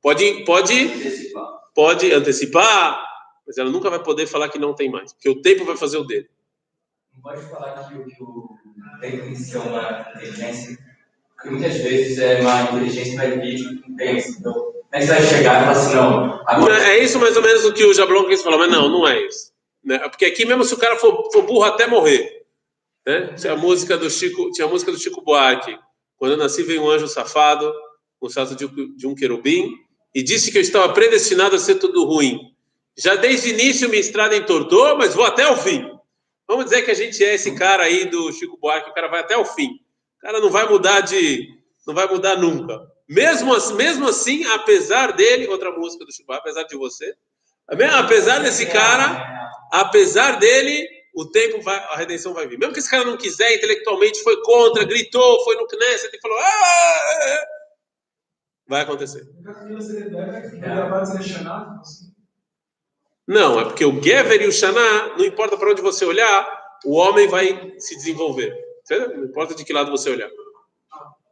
Pode, 0.02 0.46
pode, 0.46 0.90
pode 1.76 2.14
antecipar, 2.14 3.06
mas 3.46 3.58
ela 3.58 3.70
nunca 3.70 3.90
vai 3.90 4.02
poder 4.02 4.26
falar 4.26 4.48
que 4.48 4.58
não 4.58 4.74
tem 4.74 4.90
mais, 4.90 5.12
porque 5.12 5.30
o 5.30 5.42
tempo 5.42 5.66
vai 5.66 5.76
fazer 5.76 5.98
o 5.98 6.06
dele. 6.06 6.30
Não 7.14 7.22
pode 7.22 7.42
falar 7.50 7.74
que 7.90 7.96
o, 7.96 8.06
que 8.06 8.14
tempo 9.02 9.26
é 9.54 9.60
uma 9.60 10.12
inteligência, 10.16 10.78
porque 11.36 11.50
muitas 11.50 11.76
vezes 11.78 12.18
é 12.20 12.40
uma 12.40 12.62
inteligência 12.64 13.18
vai 13.18 13.40
vir 13.40 13.82
com. 13.82 13.92
Então, 13.92 14.74
é 14.92 15.00
que 15.00 15.06
você 15.06 15.14
vai 15.14 15.24
chegar 15.24 15.62
e 15.62 15.66
falar 15.66 15.72
assim, 15.72 15.96
não, 15.96 16.44
agora... 16.48 16.88
É 16.88 17.04
isso 17.04 17.20
mais 17.20 17.36
ou 17.36 17.44
menos 17.44 17.66
o 17.66 17.74
que 17.74 17.84
o 17.84 17.94
Jablon 17.94 18.26
quis 18.26 18.42
falar, 18.42 18.58
mas 18.58 18.72
não, 18.72 18.88
não 18.88 19.08
é 19.08 19.20
isso. 19.26 19.52
Né? 19.84 20.00
Porque 20.00 20.26
aqui 20.26 20.46
mesmo 20.46 20.64
se 20.64 20.74
o 20.74 20.78
cara 20.78 20.96
for, 20.96 21.30
for 21.32 21.44
burro 21.44 21.64
até 21.64 21.88
morrer, 21.88 22.46
né? 23.06 23.34
Tinha 23.34 23.54
a 23.54 23.58
música 23.58 23.98
do 23.98 24.10
Chico, 24.10 24.52
tinha 24.52 24.68
a 24.68 24.70
música 24.70 24.92
do 24.92 25.00
Chico 25.00 25.22
Buarque, 25.22 25.78
quando 26.18 26.32
eu 26.32 26.38
nasci 26.38 26.64
veio 26.64 26.84
um 26.84 26.90
anjo 26.90 27.08
safado, 27.08 27.74
no 28.22 28.30
salto 28.30 28.56
de, 28.56 29.08
um 29.08 29.16
querubim, 29.16 29.72
e 30.14 30.24
disse 30.24 30.52
que 30.52 30.58
eu 30.58 30.62
estava 30.62 30.92
predestinado 30.94 31.56
a 31.56 31.60
ser 31.60 31.76
tudo 31.76 32.04
ruim. 32.04 32.40
Já 32.98 33.16
desde 33.16 33.50
o 33.50 33.54
início 33.54 33.90
me 33.90 33.98
estrada 33.98 34.36
entortou, 34.36 34.98
mas 34.98 35.14
vou 35.14 35.26
até 35.26 35.48
o 35.48 35.56
fim. 35.56 35.88
Vamos 36.48 36.66
dizer 36.66 36.82
que 36.82 36.92
a 36.92 36.96
gente 36.96 37.24
é 37.24 37.36
esse 37.36 37.54
cara 37.56 37.84
aí 37.84 38.06
do 38.06 38.32
Chico 38.32 38.58
Buarque, 38.58 38.90
o 38.90 38.94
cara 38.94 39.08
vai 39.08 39.20
até 39.20 39.38
o 39.38 39.46
fim. 39.46 39.70
O 40.18 40.22
cara 40.22 40.40
não 40.40 40.50
vai 40.50 40.68
mudar 40.68 41.02
de, 41.02 41.48
não 41.86 41.94
vai 41.94 42.08
mudar 42.08 42.36
nunca. 42.38 42.80
Mesmo 43.08 43.54
mesmo 43.76 44.08
assim, 44.08 44.44
apesar 44.46 45.14
dele, 45.14 45.48
outra 45.48 45.72
música 45.72 46.04
do 46.04 46.12
Chico 46.12 46.28
Buarque, 46.28 46.50
apesar 46.50 46.64
de 46.64 46.76
você, 46.76 47.14
apesar 47.68 48.40
desse 48.40 48.66
cara, 48.66 49.52
apesar 49.72 50.40
dele, 50.40 50.88
o 51.18 51.26
tempo 51.26 51.60
vai, 51.62 51.76
a 51.76 51.96
redenção 51.96 52.32
vai 52.32 52.48
vir. 52.48 52.60
Mesmo 52.60 52.74
que 52.74 52.80
esse 52.80 52.92
cara 52.92 53.04
não 53.04 53.18
quiser, 53.18 53.56
intelectualmente 53.56 54.22
foi 54.22 54.40
contra, 54.44 54.86
gritou, 54.86 55.44
foi 55.44 55.56
no 55.56 55.66
Knesset 55.66 56.16
e 56.16 56.22
falou, 56.22 56.38
ah! 56.38 57.46
vai 58.68 58.82
acontecer. 58.82 59.28
Não, 63.28 63.60
é 63.60 63.66
porque 63.66 63.84
o 63.84 64.00
Gever 64.00 64.44
e 64.44 64.48
o 64.48 64.52
Shana, 64.52 65.16
não 65.18 65.26
importa 65.26 65.58
para 65.58 65.72
onde 65.72 65.82
você 65.82 66.06
olhar, 66.06 66.48
o 66.86 66.94
homem 66.94 67.28
vai 67.28 67.74
se 67.80 67.96
desenvolver. 67.96 68.56
Não 68.88 69.26
importa 69.26 69.56
de 69.56 69.66
que 69.66 69.74
lado 69.74 69.90
você 69.90 70.12
olhar. 70.12 70.30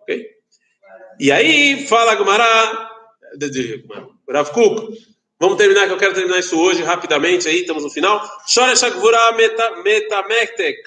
Ok? 0.01 0.27
E 1.19 1.31
aí, 1.31 1.85
fala 1.85 2.15
Gumara, 2.15 2.89
Rav 4.29 4.51
Kuk, 4.51 4.97
vamos 5.39 5.57
terminar, 5.57 5.87
que 5.87 5.93
eu 5.93 5.97
quero 5.97 6.13
terminar 6.13 6.39
isso 6.39 6.57
hoje, 6.59 6.81
rapidamente, 6.81 7.47
aí, 7.47 7.61
estamos 7.61 7.83
no 7.83 7.89
final. 7.89 8.21
Shora 8.47 8.75
Shakvura 8.75 9.31
Metamektek, 9.83 10.81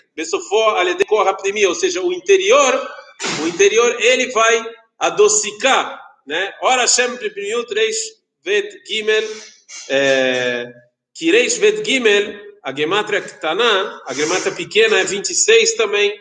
Rapidimi, 1.24 1.66
ou 1.66 1.74
seja, 1.74 2.02
o 2.02 2.12
interior, 2.12 2.88
o 3.42 3.48
interior, 3.48 3.96
ele 4.00 4.30
vai 4.30 4.64
adocicar, 4.98 6.00
né? 6.26 6.52
Ora 6.62 6.86
Shem 6.86 7.16
Primiut 7.16 7.72
Reish 7.72 8.18
Vet 8.42 8.68
Gimel, 8.86 9.24
é, 9.88 10.72
que 11.14 11.30
Reish 11.30 11.58
Vet 11.58 11.84
Gimel, 11.84 12.40
a 12.62 12.74
gematria 12.74 13.20
Ktaná, 13.20 14.02
a 14.06 14.14
gematria 14.14 14.52
pequena 14.52 14.98
é 14.98 15.04
26 15.04 15.74
também, 15.74 16.12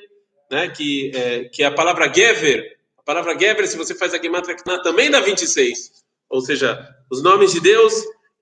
né? 0.52 0.70
Que, 0.70 1.12
é, 1.16 1.44
que 1.46 1.63
é 1.63 1.66
a 1.66 1.72
palavra 1.72 2.12
Gever, 2.13 2.78
a 2.98 3.04
palavra 3.04 3.38
Gever, 3.38 3.68
se 3.68 3.78
você 3.78 3.96
faz 3.96 4.13
a 4.13 4.22
gematria 4.22 4.56
Ktaná, 4.56 4.82
também 4.82 5.10
dá 5.10 5.20
26. 5.20 6.06
Ou 6.30 6.42
seja, 6.42 6.78
os 7.10 7.24
nomes 7.24 7.54
de 7.54 7.62
Deus, 7.62 7.94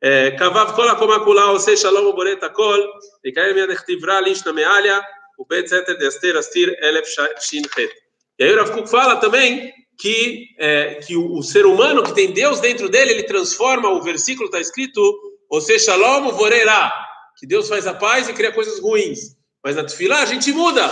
Akomakula, 0.04 1.52
ou 1.52 1.60
seja, 1.60 1.84
Shalom 1.84 2.14
Boreta 2.14 2.50
Kol, 2.50 2.80
e 3.24 3.32
Kael 3.32 3.56
Miadechtivra 3.56 4.20
Lish 4.20 4.44
Namealia, 4.44 5.02
o 5.38 5.46
Bet 5.46 5.70
Zeter 5.70 5.98
de 5.98 6.08
Aster 6.08 6.38
Astir 6.38 6.78
Elef 6.82 7.10
Shin 7.40 7.64
Het. 7.78 7.92
E 8.38 8.44
aí 8.44 8.54
o 8.54 8.58
Rav 8.58 8.72
Kuk 8.72 8.90
fala 8.90 9.16
também 9.18 9.74
que, 9.98 10.50
é, 10.60 10.96
que 10.96 11.16
o, 11.16 11.38
o, 11.38 11.44
ser 11.44 11.66
humano 11.66 12.04
que 12.04 12.14
tem 12.14 12.32
Deus 12.34 12.60
dentro 12.60 12.90
dele, 12.90 13.12
ele 13.12 13.24
transforma, 13.24 13.90
o 13.90 14.02
versículo 14.02 14.48
está 14.48 14.60
escrito, 14.60 15.02
ou 15.50 15.62
seja, 15.62 15.92
Shalom 15.92 16.32
Vorerá, 16.32 16.94
que 17.38 17.48
Deus 17.48 17.70
faz 17.70 17.88
a 17.88 17.94
paz 17.94 18.28
e 18.28 18.34
cria 18.34 18.52
coisas 18.52 18.80
ruins. 18.80 19.36
Mas 19.64 19.76
na 19.76 19.84
Tefilá 19.84 20.22
a 20.22 20.26
gente 20.26 20.52
muda. 20.52 20.86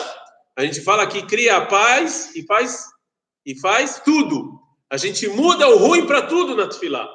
A 0.56 0.64
gente 0.64 0.82
fala 0.82 1.08
que 1.08 1.22
cria 1.24 1.58
a 1.58 1.66
paz 1.66 2.36
e 2.36 2.44
faz, 2.46 2.86
e 3.46 3.60
faz 3.60 4.02
tudo. 4.04 4.60
A 4.90 4.98
gente 4.98 5.28
muda 5.28 5.68
o 5.68 5.78
ruim 5.78 6.06
para 6.06 6.24
tudo 6.24 6.56
na 6.56 6.68
Tefilá. 6.68 7.10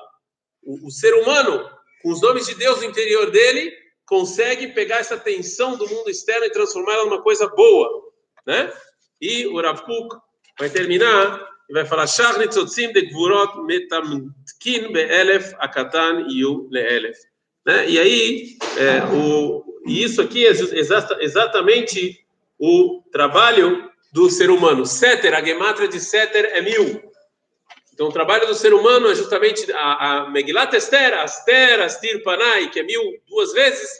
O, 0.62 0.88
o, 0.88 0.90
ser 0.90 1.14
humano, 1.14 1.68
com 2.08 2.12
os 2.12 2.22
nomes 2.22 2.46
de 2.46 2.54
Deus 2.54 2.78
no 2.78 2.86
interior 2.86 3.30
dele, 3.30 3.70
consegue 4.06 4.68
pegar 4.68 4.96
essa 4.96 5.18
tensão 5.18 5.76
do 5.76 5.86
mundo 5.86 6.08
externo 6.08 6.46
e 6.46 6.50
transformá-la 6.50 7.04
numa 7.04 7.20
coisa 7.20 7.46
boa, 7.48 8.02
né? 8.46 8.72
E 9.20 9.46
o 9.46 9.60
Rav 9.60 9.82
Kuk 9.82 10.16
vai 10.58 10.70
terminar 10.70 11.46
e 11.68 11.74
vai 11.74 11.84
falar 11.84 12.06
Shach 12.06 12.38
nitzotzim 12.38 12.94
de 12.94 13.02
gvurot 13.02 13.62
metamtkin 13.66 14.90
be'elef 14.90 15.52
akatan 15.58 16.30
yu 16.30 16.66
le'elef. 16.70 17.18
Né? 17.66 17.90
E 17.90 17.98
aí, 17.98 18.56
é, 18.78 19.04
o, 19.14 19.62
e 19.86 20.02
isso 20.02 20.22
aqui 20.22 20.46
é 20.46 20.50
exata, 20.50 21.18
exatamente 21.20 22.24
o 22.58 23.02
trabalho 23.12 23.86
do 24.14 24.30
ser 24.30 24.48
humano. 24.48 24.86
Seter, 24.86 25.34
a 25.34 25.44
gematra 25.44 25.86
de 25.86 26.00
Seter 26.00 26.46
é 26.54 26.62
mil. 26.62 27.07
Então, 27.98 28.06
o 28.06 28.12
trabalho 28.12 28.46
do 28.46 28.54
ser 28.54 28.72
humano 28.72 29.10
é 29.10 29.14
justamente 29.16 29.66
a, 29.72 30.30
Megilat 30.30 30.72
Esther, 30.72 31.18
Aster, 31.18 31.82
Astir, 31.82 32.22
Panai, 32.22 32.70
que 32.70 32.78
é 32.78 32.84
mil 32.84 33.02
duas 33.26 33.52
vezes. 33.52 33.90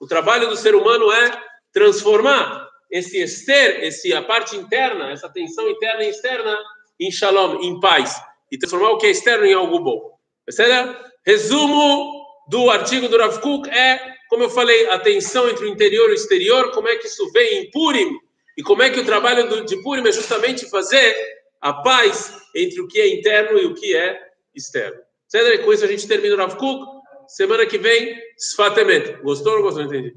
O 0.00 0.06
trabalho 0.06 0.48
do 0.48 0.56
ser 0.56 0.74
humano 0.74 1.12
é 1.12 1.38
transformar 1.70 2.66
esse 2.90 3.20
Esther, 3.20 3.84
esse, 3.84 4.10
a 4.14 4.22
parte 4.22 4.56
interna, 4.56 5.10
essa 5.10 5.28
tensão 5.28 5.68
interna 5.68 6.02
e 6.02 6.08
externa, 6.08 6.56
em 6.98 7.10
shalom, 7.10 7.60
em 7.60 7.78
paz. 7.78 8.18
E 8.50 8.56
transformar 8.56 8.92
o 8.92 8.96
que 8.96 9.04
é 9.04 9.10
externo 9.10 9.44
em 9.44 9.52
algo 9.52 9.80
bom. 9.80 10.00
Percebe? 10.46 10.96
Resumo 11.22 12.24
do 12.48 12.70
artigo 12.70 13.06
do 13.06 13.18
Rav 13.18 13.38
Kuk 13.38 13.68
é, 13.68 14.14
como 14.30 14.44
eu 14.44 14.48
falei, 14.48 14.88
a 14.88 14.98
tensão 14.98 15.50
entre 15.50 15.66
o 15.66 15.68
interior 15.68 16.08
e 16.08 16.12
o 16.12 16.14
exterior, 16.14 16.70
como 16.70 16.88
é 16.88 16.96
que 16.96 17.06
isso 17.06 17.30
vem 17.32 17.58
em 17.58 17.70
Purim, 17.70 18.18
e 18.56 18.62
como 18.62 18.82
é 18.82 18.88
que 18.88 19.00
o 19.00 19.04
trabalho 19.04 19.46
do, 19.46 19.62
de 19.66 19.76
Purim 19.82 20.08
é 20.08 20.10
justamente 20.12 20.70
fazer 20.70 21.41
a 21.62 21.72
paz 21.72 22.42
entre 22.54 22.80
o 22.80 22.88
que 22.88 23.00
é 23.00 23.14
interno 23.14 23.56
e 23.58 23.66
o 23.66 23.74
que 23.74 23.96
é 23.96 24.20
externo. 24.54 25.00
Certo? 25.28 25.64
Com 25.64 25.72
isso 25.72 25.84
a 25.84 25.88
gente 25.88 26.08
termina 26.08 26.34
o 26.34 26.38
Rav 26.38 26.56
Kuk. 26.56 26.84
Semana 27.28 27.64
que 27.64 27.78
vem, 27.78 28.20
Sfatemet. 28.36 29.22
Gostou 29.22 29.52
ou 29.52 29.58
não 29.58 29.64
gostou? 29.64 29.84
Não 29.84 29.90
entendi. 29.90 30.14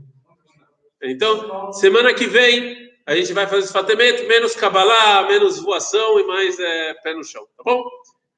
Então, 1.04 1.72
semana 1.72 2.14
que 2.14 2.26
vem, 2.26 2.92
a 3.06 3.16
gente 3.16 3.32
vai 3.32 3.46
fazer 3.46 3.68
Sfatemet, 3.68 4.24
menos 4.26 4.56
Kabbalah, 4.56 5.28
menos 5.28 5.60
voação 5.60 6.20
e 6.20 6.24
mais 6.26 6.60
é, 6.60 6.94
pé 6.96 7.14
no 7.14 7.24
chão. 7.24 7.48
Tá 7.56 7.64
bom? 7.64 7.84